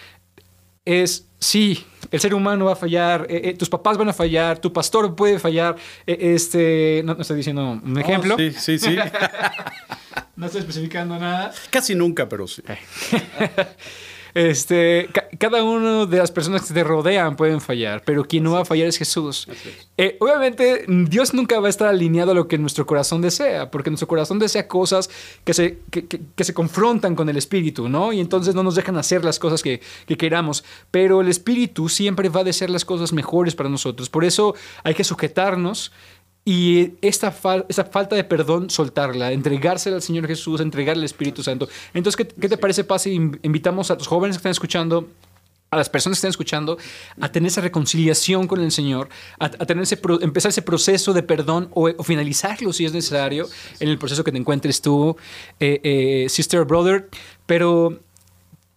es, 0.86 1.28
sí, 1.40 1.86
el 2.12 2.20
ser 2.20 2.34
humano 2.34 2.66
va 2.66 2.74
a 2.74 2.76
fallar, 2.76 3.28
eh, 3.30 3.42
eh, 3.44 3.54
tus 3.56 3.70
papás 3.70 3.98
van 3.98 4.10
a 4.10 4.14
fallar, 4.14 4.60
tu 4.60 4.72
pastor 4.72 5.16
puede 5.16 5.38
fallar, 5.38 5.76
eh, 6.06 6.18
este, 6.36 7.02
no, 7.04 7.18
estoy 7.20 7.38
diciendo 7.38 7.82
un 7.84 8.00
ejemplo. 8.00 8.38
sí, 8.38 8.52
sí, 8.54 8.80
sí. 8.80 8.96
no 10.38 10.46
estoy 10.46 10.62
especificando 10.62 11.20
nada. 11.20 11.52
Casi 11.70 11.96
nunca, 11.96 12.30
pero 12.30 12.48
sí. 12.48 12.62
Este, 14.38 15.10
cada 15.40 15.64
una 15.64 16.06
de 16.06 16.18
las 16.20 16.30
personas 16.30 16.62
que 16.62 16.72
te 16.72 16.84
rodean 16.84 17.36
pueden 17.36 17.60
fallar, 17.60 18.04
pero 18.06 18.24
quien 18.24 18.44
no 18.44 18.52
va 18.52 18.62
a 18.62 18.66
fallar 18.66 18.88
es 18.88 18.96
Jesús. 18.96 19.48
Eh, 19.98 20.16
obviamente, 20.20 20.86
Dios 20.88 21.34
nunca 21.34 21.60
va 21.60 21.66
a 21.66 21.70
estar 21.72 21.88
alineado 21.88 22.34
a 22.34 22.36
lo 22.36 22.48
que 22.48 22.60
nuestro 22.60 22.86
corazón 22.86 23.20
desea, 23.20 23.72
porque 23.72 23.90
nuestro 23.90 24.08
corazón 24.08 24.38
desea 24.38 24.68
cosas 24.68 25.10
que 25.44 25.56
se, 25.56 25.80
que, 25.90 26.44
se 26.44 26.54
confrontan 26.54 27.16
con 27.16 27.30
el 27.30 27.38
Espíritu, 27.38 27.90
¿no? 27.90 28.14
Y 28.14 28.20
entonces 28.20 28.54
no 28.54 28.62
nos 28.62 28.76
dejan 28.76 28.98
hacer 28.98 29.26
las 29.26 29.40
cosas 29.40 29.64
que, 29.64 29.82
queramos. 30.06 30.64
Pero 30.92 31.22
el 31.22 31.30
Espíritu 31.30 31.90
siempre 31.90 32.30
va 32.30 32.42
a 32.42 32.44
desear 32.44 32.70
las 32.70 32.86
cosas 32.86 33.14
mejores 33.14 33.56
para 33.56 33.70
nosotros. 33.70 34.08
Por 34.08 34.24
eso 34.24 34.54
hay 34.84 34.94
que 34.94 35.04
sujetarnos 35.04 35.92
y 36.50 36.94
esta, 37.02 37.34
falta 37.34 38.16
de 38.16 38.24
perdón, 38.24 38.70
soltarla, 38.70 39.34
entregársela 39.34 39.98
al 39.98 40.02
Señor 40.02 40.28
Jesús, 40.28 40.62
entregarle 40.62 41.02
al 41.02 41.06
Espíritu 41.06 41.44
Santo. 41.44 41.68
Entonces, 41.94 42.26
¿qué, 42.40 42.48
te 42.48 42.58
parece, 42.58 42.86
Paz? 42.86 43.06
Invitamos 43.06 43.92
a 43.92 43.96
los 43.96 44.08
jóvenes 44.08 44.38
que 44.38 44.40
están 44.40 44.54
escuchando, 44.54 45.10
a 45.72 45.76
las 45.76 45.90
personas 45.90 46.16
que 46.16 46.20
están 46.20 46.30
escuchando, 46.30 46.78
a 47.20 47.30
tener 47.34 47.48
esa 47.48 47.60
reconciliación 47.60 48.48
con 48.48 48.62
el 48.62 48.72
Señor, 48.72 49.10
a, 49.40 49.50
tener 49.50 49.84
ese 49.84 50.00
empezar 50.22 50.52
ese 50.52 50.62
proceso 50.62 51.12
de 51.12 51.22
perdón 51.22 51.68
o, 51.74 51.92
finalizarlo 52.02 52.72
si 52.72 52.86
es 52.86 52.94
necesario 52.94 53.50
en 53.82 53.90
el 53.90 53.98
proceso 53.98 54.24
que 54.24 54.32
te 54.32 54.38
encuentres 54.38 54.82
tú, 54.82 55.18
eh, 55.60 55.82
eh, 55.84 56.30
sister 56.30 56.64
brother. 56.64 57.10
Pero 57.46 58.00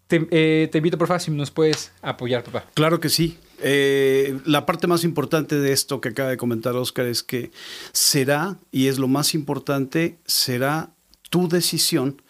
te, 0.09 0.27
eh, 0.33 0.69
te 0.73 0.79
invito, 0.79 0.99
por 0.99 1.07
favor, 1.07 1.21
si 1.21 1.31
nos 1.31 1.53
puedes 1.53 1.93
apoyar, 2.03 2.43
papá. 2.43 2.65
Claro 2.75 2.99
que 2.99 3.09
sí. 3.09 3.39
Eh, 3.63 4.39
la 4.45 4.67
parte 4.67 4.87
más 4.87 5.05
importante 5.05 5.59
de 5.59 5.73
esto 5.73 6.01
que 6.01 6.11
acaba 6.11 6.31
de 6.31 6.37
comentar 6.37 6.75
Oscar 6.77 7.07
es 7.07 7.23
que 7.23 7.51
será, 7.93 8.59
y 8.71 8.87
es 8.87 8.99
lo 8.99 9.09
más 9.09 9.35
importante, 9.35 10.19
será 10.27 10.91
tu 11.29 11.49
decisión 11.49 12.23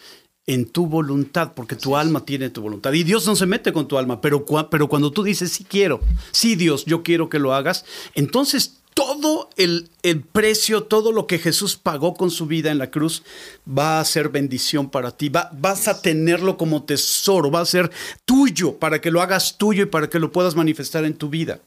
en 0.47 0.67
tu 0.67 0.87
voluntad, 0.87 1.53
porque 1.55 1.77
tu 1.77 1.97
alma 1.97 2.25
tiene 2.25 2.51
tu 2.51 2.63
voluntad. 2.63 2.93
Y 2.93 3.05
Dios 3.05 3.27
no 3.27 3.37
se 3.37 3.47
mete 3.47 3.73
con 3.73 3.87
tu 3.87 3.99
alma, 3.99 4.21
pero, 4.21 4.45
pero 4.71 4.89
cuando 4.89 5.13
tú 5.13 5.23
dices, 5.23 5.53
sí 5.53 5.65
quiero, 5.65 6.01
sí 6.33 6.57
Dios, 6.57 6.85
yo 6.87 7.03
quiero 7.03 7.29
que 7.29 7.39
lo 7.39 7.55
hagas, 7.55 7.85
entonces 8.15 8.80
todo 8.95 9.51
el, 9.57 9.89
precio, 10.33 10.85
todo 10.85 11.13
lo 11.13 11.27
que 11.27 11.39
Jesús 11.39 11.77
pagó 11.77 12.15
con 12.15 12.31
su 12.31 12.47
vida 12.47 12.71
en 12.71 12.79
la 12.79 12.91
cruz 12.91 13.23
va 13.67 14.01
a 14.01 14.05
ser 14.05 14.29
bendición 14.29 14.91
para 14.91 15.17
ti. 15.17 15.29
Va, 15.29 15.51
vas 15.53 15.89
a 15.89 16.03
tenerlo 16.03 16.57
como 16.57 16.85
tesoro, 16.85 17.51
va 17.51 17.61
a 17.61 17.67
ser 17.67 17.91
tuyo 18.25 18.79
para 18.79 19.01
que 19.01 19.11
lo 19.11 19.23
hagas 19.23 19.59
tuyo 19.59 19.85
y 19.85 19.87
para 19.87 20.11
que 20.11 20.19
lo 20.19 20.33
puedas 20.33 20.55
manifestar 20.55 21.05
en 21.05 21.15
tu 21.15 21.29
vida. 21.29 21.61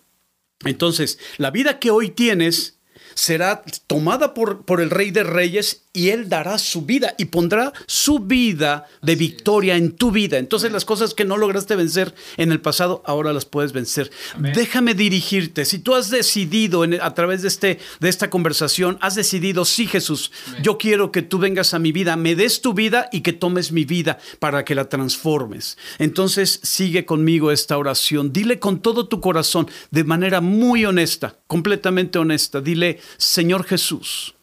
Entonces, 0.65 1.19
la 1.37 1.51
vida 1.51 1.79
que 1.79 1.91
hoy 1.91 2.09
tienes 2.09 2.77
será 3.13 3.63
tomada 3.87 4.33
por, 4.33 4.65
por 4.65 4.81
el 4.81 4.89
Rey 4.89 5.11
de 5.11 5.23
Reyes 5.23 5.82
y 5.93 6.09
Él 6.09 6.27
dará 6.27 6.57
su 6.57 6.81
vida 6.81 7.13
y 7.19 7.25
pondrá 7.25 7.71
su 7.85 8.19
vida 8.19 8.87
de 9.03 9.15
victoria 9.15 9.77
en 9.77 9.91
tu 9.91 10.11
vida. 10.11 10.39
Entonces 10.39 10.71
las 10.71 10.85
cosas 10.85 11.13
que 11.13 11.23
no 11.23 11.37
lograste 11.37 11.75
vencer 11.75 12.15
en 12.37 12.51
el 12.51 12.59
pasado, 12.59 13.03
ahora 13.05 13.31
las 13.31 13.45
puedes 13.45 13.73
vencer. 13.73 14.11
Déjame 14.39 14.95
dirigirte. 14.95 15.65
Si 15.65 15.79
tú 15.79 15.93
has 15.93 16.09
decidido 16.09 16.83
a 17.01 17.13
través 17.13 17.43
de, 17.43 17.47
este, 17.47 17.79
de 17.99 18.09
esta 18.09 18.31
conversación, 18.31 18.97
has 19.01 19.13
decidido, 19.13 19.65
sí 19.65 19.85
Jesús, 19.85 20.31
yo 20.63 20.79
quiero 20.79 21.11
que 21.11 21.21
tú 21.21 21.37
vengas 21.37 21.73
a 21.75 21.79
mi 21.79 21.91
vida, 21.91 22.15
me 22.15 22.35
des 22.35 22.61
tu 22.61 22.73
vida 22.73 23.09
y 23.11 23.21
que 23.21 23.33
tomes 23.33 23.71
mi 23.71 23.85
vida 23.85 24.17
para 24.39 24.65
que 24.65 24.75
la 24.75 24.89
transformes. 24.89 25.77
Entonces 25.99 26.59
sigue 26.63 27.05
conmigo 27.05 27.51
esta 27.51 27.77
oración. 27.77 28.33
Dile 28.33 28.57
con 28.57 28.81
todo 28.81 29.07
tu 29.07 29.21
corazón, 29.21 29.69
de 29.91 30.03
manera 30.03 30.41
muy 30.41 30.85
honesta, 30.85 31.37
completamente 31.47 32.17
honesta, 32.17 32.61
dile, 32.61 32.99
Señor 33.17 33.63
Jesús, 33.65 34.33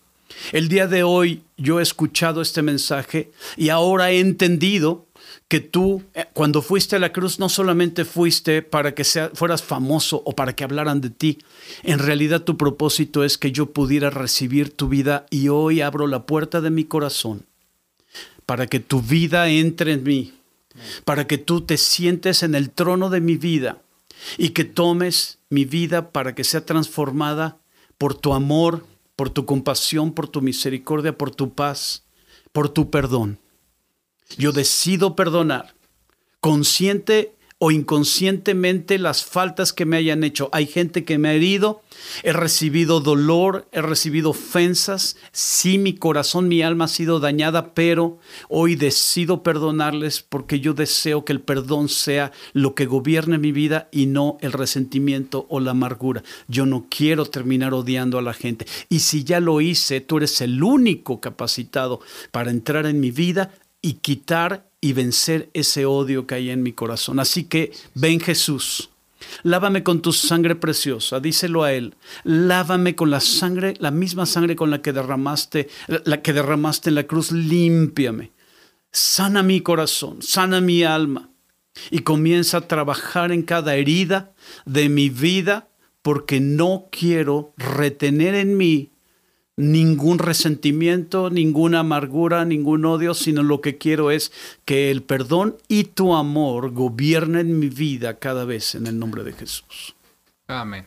el 0.53 0.69
día 0.69 0.87
de 0.87 1.03
hoy 1.03 1.43
yo 1.57 1.81
he 1.81 1.83
escuchado 1.83 2.41
este 2.41 2.63
mensaje 2.63 3.31
y 3.57 3.69
ahora 3.69 4.11
he 4.11 4.21
entendido 4.21 5.07
que 5.49 5.61
tú 5.61 6.03
eh, 6.15 6.27
cuando 6.33 6.63
fuiste 6.63 6.97
a 6.97 7.01
la 7.01 7.13
cruz 7.13 7.39
no 7.39 7.49
solamente 7.49 8.05
fuiste 8.05 8.63
para 8.63 8.95
que 8.95 9.05
fueras 9.35 9.63
famoso 9.63 10.23
o 10.25 10.35
para 10.35 10.55
que 10.55 10.65
hablaran 10.65 11.01
de 11.01 11.11
ti, 11.11 11.39
en 11.83 11.99
realidad 11.99 12.43
tu 12.43 12.57
propósito 12.57 13.25
es 13.25 13.37
que 13.37 13.53
yo 13.53 13.73
pudiera 13.73 14.11
recibir 14.11 14.71
tu 14.71 14.89
vida 14.89 15.27
y 15.31 15.49
hoy 15.49 15.81
abro 15.81 16.07
la 16.07 16.25
puerta 16.27 16.61
de 16.61 16.71
mi 16.71 16.85
corazón 16.85 17.47
para 18.47 18.67
que 18.67 18.81
tu 18.81 19.01
vida 19.01 19.49
entre 19.49 19.93
en 19.93 20.03
mí, 20.03 20.35
para 21.05 21.27
que 21.27 21.39
tú 21.39 21.61
te 21.61 21.77
sientes 21.77 22.43
en 22.43 22.55
el 22.55 22.71
trono 22.71 23.11
de 23.11 23.21
mi 23.21 23.37
vida 23.37 23.79
y 24.39 24.51
que 24.51 24.65
tomes 24.65 25.39
mi 25.49 25.65
vida 25.65 26.11
para 26.11 26.35
que 26.35 26.45
sea 26.45 26.65
transformada 26.65 27.59
por 27.99 28.15
tu 28.15 28.35
amor, 28.35 28.87
por 29.21 29.29
tu 29.29 29.45
compasión, 29.45 30.15
por 30.15 30.29
tu 30.29 30.41
misericordia, 30.41 31.13
por 31.19 31.31
tu 31.31 31.53
paz, 31.53 32.07
por 32.53 32.71
tu 32.71 32.89
perdón. 32.89 33.39
Yo 34.39 34.51
decido 34.51 35.15
perdonar, 35.15 35.75
consciente 36.41 37.37
o 37.63 37.71
inconscientemente 37.71 38.99
las 38.99 39.23
faltas 39.23 39.75
que 39.75 39.85
me 39.85 39.99
hayan 39.99 40.25
hecho. 40.25 40.49
Hay 40.51 40.67
gente 40.67 41.05
que 41.05 41.19
me 41.19 41.29
ha 41.29 41.35
herido, 41.35 41.83
he 42.23 42.33
recibido 42.33 43.01
dolor, 43.01 43.69
he 43.71 43.83
recibido 43.83 44.31
ofensas, 44.31 45.19
sí 45.31 45.77
mi 45.77 45.93
corazón, 45.93 46.49
mi 46.49 46.63
alma 46.63 46.87
ha 46.87 46.89
sido 46.89 47.21
dañada, 47.21 47.75
pero 47.75 48.19
hoy 48.49 48.77
decido 48.77 49.43
perdonarles 49.43 50.23
porque 50.23 50.61
yo 50.61 50.73
deseo 50.73 51.27
que 51.27 51.35
el 51.35 51.43
perdón 51.43 51.91
sea 51.91 52.33
lo 52.55 52.75
que 52.75 52.87
gobierne 52.87 53.37
mi 53.37 53.53
vida 53.53 53.91
y 53.93 54.07
no 54.07 54.39
el 54.41 54.53
resentimiento 54.53 55.45
o 55.51 55.61
la 55.61 55.73
amargura. 55.73 56.23
Yo 56.49 56.65
no 56.65 56.87
quiero 56.89 57.27
terminar 57.27 57.75
odiando 57.75 58.19
a 58.19 58.23
la 58.23 58.33
gente. 58.33 58.67
Y 58.89 59.01
si 59.01 59.23
ya 59.23 59.39
lo 59.39 59.61
hice, 59.61 60.01
tú 60.01 60.17
eres 60.17 60.41
el 60.41 60.63
único 60.63 61.21
capacitado 61.21 62.01
para 62.31 62.51
entrar 62.51 62.87
en 62.87 63.01
mi 63.01 63.11
vida 63.11 63.53
y 63.83 63.95
quitar 63.95 64.70
y 64.81 64.93
vencer 64.93 65.51
ese 65.53 65.85
odio 65.85 66.27
que 66.27 66.37
hay 66.37 66.51
en 66.51 66.63
mi 66.63 66.73
corazón. 66.73 67.21
Así 67.21 67.45
que 67.45 67.73
ven 67.95 68.21
Jesús, 68.21 68.91
lávame 69.43 69.83
con 69.83 70.01
tu 70.01 70.13
sangre 70.13 70.55
preciosa, 70.55 71.21
díselo 71.21 71.63
a 71.63 71.73
él, 71.73 71.95
lávame 72.25 72.95
con 72.95 73.11
la 73.11 73.21
sangre, 73.21 73.75
la 73.79 73.91
misma 73.91 74.27
sangre 74.27 74.57
con 74.57 74.71
la 74.71 74.83
que 74.83 74.93
derramaste, 74.93 75.69
la 76.05 76.23
que 76.23 76.33
derramaste 76.33 76.89
en 76.89 76.95
la 76.95 77.07
cruz, 77.07 77.33
límpiame. 77.33 78.33
Sana 78.93 79.43
mi 79.43 79.61
corazón, 79.61 80.23
sana 80.23 80.61
mi 80.61 80.83
alma 80.83 81.31
y 81.91 82.01
comienza 82.01 82.59
a 82.59 82.69
trabajar 82.69 83.31
en 83.33 83.43
cada 83.43 83.77
herida 83.77 84.33
de 84.65 84.89
mi 84.89 85.09
vida 85.11 85.69
porque 86.03 86.41
no 86.41 86.89
quiero 86.91 87.53
retener 87.57 88.35
en 88.35 88.57
mí 88.57 88.91
ningún 89.61 90.19
resentimiento, 90.19 91.31
ninguna 91.31 91.81
amargura, 91.81 92.45
ningún 92.45 92.85
odio, 92.85 93.15
sino 93.15 93.43
lo 93.43 93.61
que 93.61 93.79
quiero 93.79 94.11
es 94.11 94.33
que 94.65 94.91
el 94.91 95.03
perdón 95.03 95.57
y 95.69 95.85
tu 95.85 96.15
amor 96.15 96.73
gobiernen 96.73 97.59
mi 97.59 97.69
vida 97.69 98.19
cada 98.19 98.45
vez 98.45 98.75
en 98.75 98.87
el 98.87 98.99
nombre 98.99 99.23
de 99.23 99.33
Jesús. 99.33 99.95
Amén. 100.47 100.85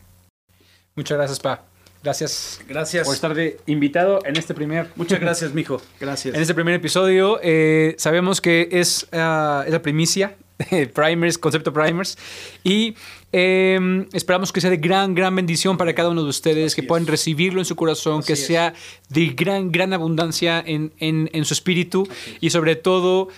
Muchas 0.94 1.16
gracias, 1.16 1.40
Pa. 1.40 1.64
Gracias. 2.02 2.60
Gracias. 2.68 3.06
Por 3.06 3.14
estar 3.14 3.34
de 3.34 3.58
invitado 3.66 4.20
en 4.26 4.36
este 4.36 4.52
primer. 4.52 4.90
Muchas 4.94 5.20
gracias, 5.20 5.54
mijo. 5.54 5.80
Gracias. 6.00 6.34
En 6.34 6.42
este 6.42 6.54
primer 6.54 6.74
episodio, 6.74 7.40
eh, 7.42 7.94
sabemos 7.98 8.42
que 8.42 8.68
es, 8.70 9.06
ah, 9.12 9.64
es 9.66 9.72
la 9.72 9.80
primicia 9.80 10.36
primers, 10.94 11.38
concepto 11.38 11.72
primers. 11.72 12.16
Y 12.62 12.94
em, 13.32 14.06
esperamos 14.12 14.52
que 14.52 14.60
sea 14.60 14.70
de 14.70 14.76
gran, 14.76 15.14
gran 15.14 15.34
bendición 15.34 15.76
para 15.76 15.94
cada 15.94 16.10
uno 16.10 16.22
de 16.22 16.30
ustedes, 16.30 16.74
que 16.74 16.82
puedan 16.82 17.06
recibirlo 17.06 17.60
en 17.60 17.64
su 17.64 17.76
corazón, 17.76 18.22
que 18.22 18.36
sea 18.36 18.74
de 19.08 19.26
gran, 19.26 19.72
gran 19.72 19.92
abundancia 19.92 20.62
en, 20.64 20.92
en, 20.98 21.30
en 21.32 21.44
su 21.44 21.54
espíritu 21.54 22.08
y 22.40 22.50
sobre 22.50 22.76
todo 22.76 23.28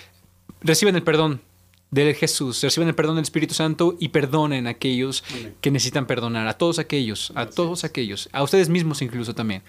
reciban 0.61 0.97
el 0.97 1.03
perdón 1.03 1.41
de 2.05 2.15
Jesús, 2.15 2.63
reciban 2.63 2.89
el 2.89 2.95
perdón 2.95 3.17
del 3.17 3.23
Espíritu 3.23 3.55
Santo 3.55 3.97
y 3.99 4.09
perdonen 4.09 4.67
a 4.67 4.71
aquellos 4.71 5.25
que 5.61 5.71
necesitan 5.71 6.07
perdonar, 6.07 6.49
a 6.49 6.55
todos 6.55 6.79
aquellos, 6.79 7.33
a 7.35 7.47
todos 7.47 7.85
aquellos, 7.85 8.29
a 8.33 8.43
ustedes 8.43 8.69
mismos 8.69 9.03
incluso 9.03 9.35
también. 9.35 9.63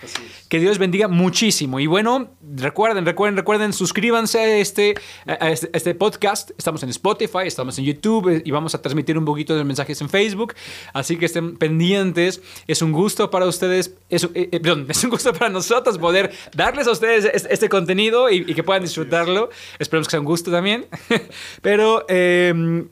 Que 0.49 0.59
Dios 0.59 0.77
bendiga 0.77 1.07
muchísimo. 1.07 1.79
Y 1.79 1.87
bueno, 1.87 2.31
recuerden, 2.55 3.05
recuerden, 3.05 3.37
recuerden, 3.37 3.73
suscríbanse 3.73 4.39
a 4.39 4.57
este, 4.57 4.95
a 5.25 5.51
este, 5.51 5.69
este, 5.73 5.95
podcast. 5.95 6.51
Estamos 6.57 6.83
en 6.83 6.89
Spotify, 6.89 7.45
estamos 7.45 7.77
en 7.79 7.85
YouTube 7.85 8.29
eh, 8.29 8.41
y 8.45 8.51
vamos 8.51 8.75
a 8.75 8.81
transmitir 8.81 9.17
un 9.17 9.25
poquito 9.25 9.55
de 9.55 9.63
mensajes 9.63 10.01
en 10.01 10.09
Facebook. 10.09 10.53
Así 10.93 11.17
que 11.17 11.25
estén 11.25 11.57
pendientes. 11.57 12.41
Es 12.67 12.81
un 12.81 12.91
gusto 12.91 13.29
para 13.29 13.45
ustedes, 13.45 13.95
es, 14.09 14.23
eh, 14.23 14.49
eh, 14.51 14.59
perdón, 14.59 14.87
es 14.89 15.03
un 15.03 15.09
gusto 15.09 15.33
para 15.33 15.49
nosotros 15.49 15.97
poder 15.97 16.31
darles 16.55 16.87
a 16.87 16.91
ustedes 16.91 17.25
este, 17.33 17.53
este 17.53 17.69
contenido 17.69 18.29
y, 18.29 18.37
y, 18.47 18.53
que 18.53 18.63
puedan 18.63 18.83
disfrutarlo. 18.83 19.49
Esperemos 19.79 20.07
que 20.07 20.11
sea 20.11 20.19
un 20.19 20.25
gusto 20.25 20.51
también. 20.51 20.87
Pero 21.61 22.05
eh, 22.07 22.16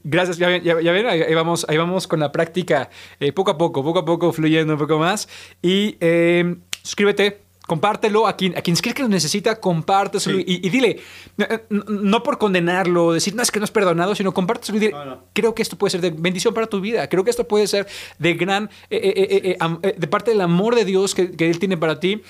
gracias, 0.04 0.38
ya, 0.38 0.58
ya, 0.58 0.82
ya, 0.82 0.92
ven, 0.92 1.08
ahí 1.08 1.34
vamos, 1.34 1.66
ahí 1.70 1.78
vamos 1.78 2.08
con 2.08 2.20
la 2.20 2.32
práctica, 2.32 2.90
eh, 3.20 3.32
poco 3.32 3.52
a 3.52 3.58
poco, 3.58 3.84
poco 3.84 4.00
a 4.00 4.06
poco, 4.06 4.32
fluyendo 4.32 4.74
un 4.74 4.80
poco 4.80 4.98
más. 4.98 5.28
Y 5.62 5.98
eh, 6.00 6.56
suscríbete, 6.82 7.42
compártelo 7.68 8.28
a 8.28 8.36
quien, 8.36 8.58
a 8.58 8.62
quien 8.62 8.76
crees 8.76 8.96
que 8.96 9.02
lo 9.02 9.08
necesita, 9.08 9.60
compárteselo 9.60 10.38
sí. 10.38 10.46
y, 10.48 10.68
y, 10.68 10.70
dile, 10.70 11.00
no, 11.38 11.48
no, 11.88 12.24
por 12.24 12.38
condenarlo, 12.38 13.14
decir, 13.14 13.36
no, 13.36 13.42
es 13.42 13.52
que 13.52 13.60
no 13.60 13.66
es 13.66 13.72
perdonado, 13.72 14.16
sino 14.16 14.34
compárteselo 14.34 14.78
y 14.78 14.82
dile, 14.82 14.92
no, 14.92 15.06
no. 15.06 15.24
creo 15.34 15.56
que 15.56 15.62
esto 15.62 15.78
puede 15.78 15.92
ser 15.92 16.02
de 16.02 16.12
bendición 16.12 16.54
para 16.54 16.68
tu 16.68 16.80
vida, 16.80 17.08
creo 17.10 17.24
que 17.24 17.32
esto 17.32 17.48
puede 17.48 17.68
ser 17.68 17.88
de 18.20 18.34
gran, 18.34 18.70
eh, 18.90 19.58
eh, 19.58 19.96
de 19.98 20.08
parte 20.08 20.32
del 20.32 20.42
amor 20.42 20.76
de 20.76 20.86
Dios 20.86 21.16
que, 21.16 21.32
que 21.32 21.50
Él 21.50 21.60
tiene 21.60 21.78
para 21.78 22.00
ti, 22.00 22.22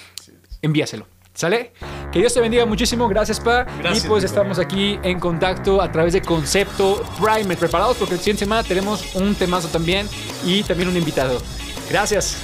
envíaselo. 0.62 1.05
¿Sale? 1.35 1.73
Que 2.13 2.19
Dios 2.19 2.33
te 2.33 2.39
bendiga 2.39 2.65
muchísimo. 2.65 3.09
Gracias, 3.09 3.41
Pa. 3.41 3.65
Gracias, 3.79 4.05
y 4.05 4.07
pues 4.07 4.23
estamos 4.23 4.57
aquí 4.57 4.97
en 5.03 5.19
contacto 5.19 5.81
a 5.81 5.91
través 5.91 6.13
de 6.13 6.21
Concepto 6.21 7.03
Primer. 7.21 7.57
Preparados 7.57 7.97
porque 7.97 8.13
el 8.13 8.19
siguiente 8.21 8.45
semana 8.45 8.63
tenemos 8.63 9.15
un 9.15 9.35
temazo 9.35 9.67
también 9.67 10.07
y 10.45 10.63
también 10.63 10.87
un 10.89 10.95
invitado. 10.95 11.41
Gracias. 11.89 12.37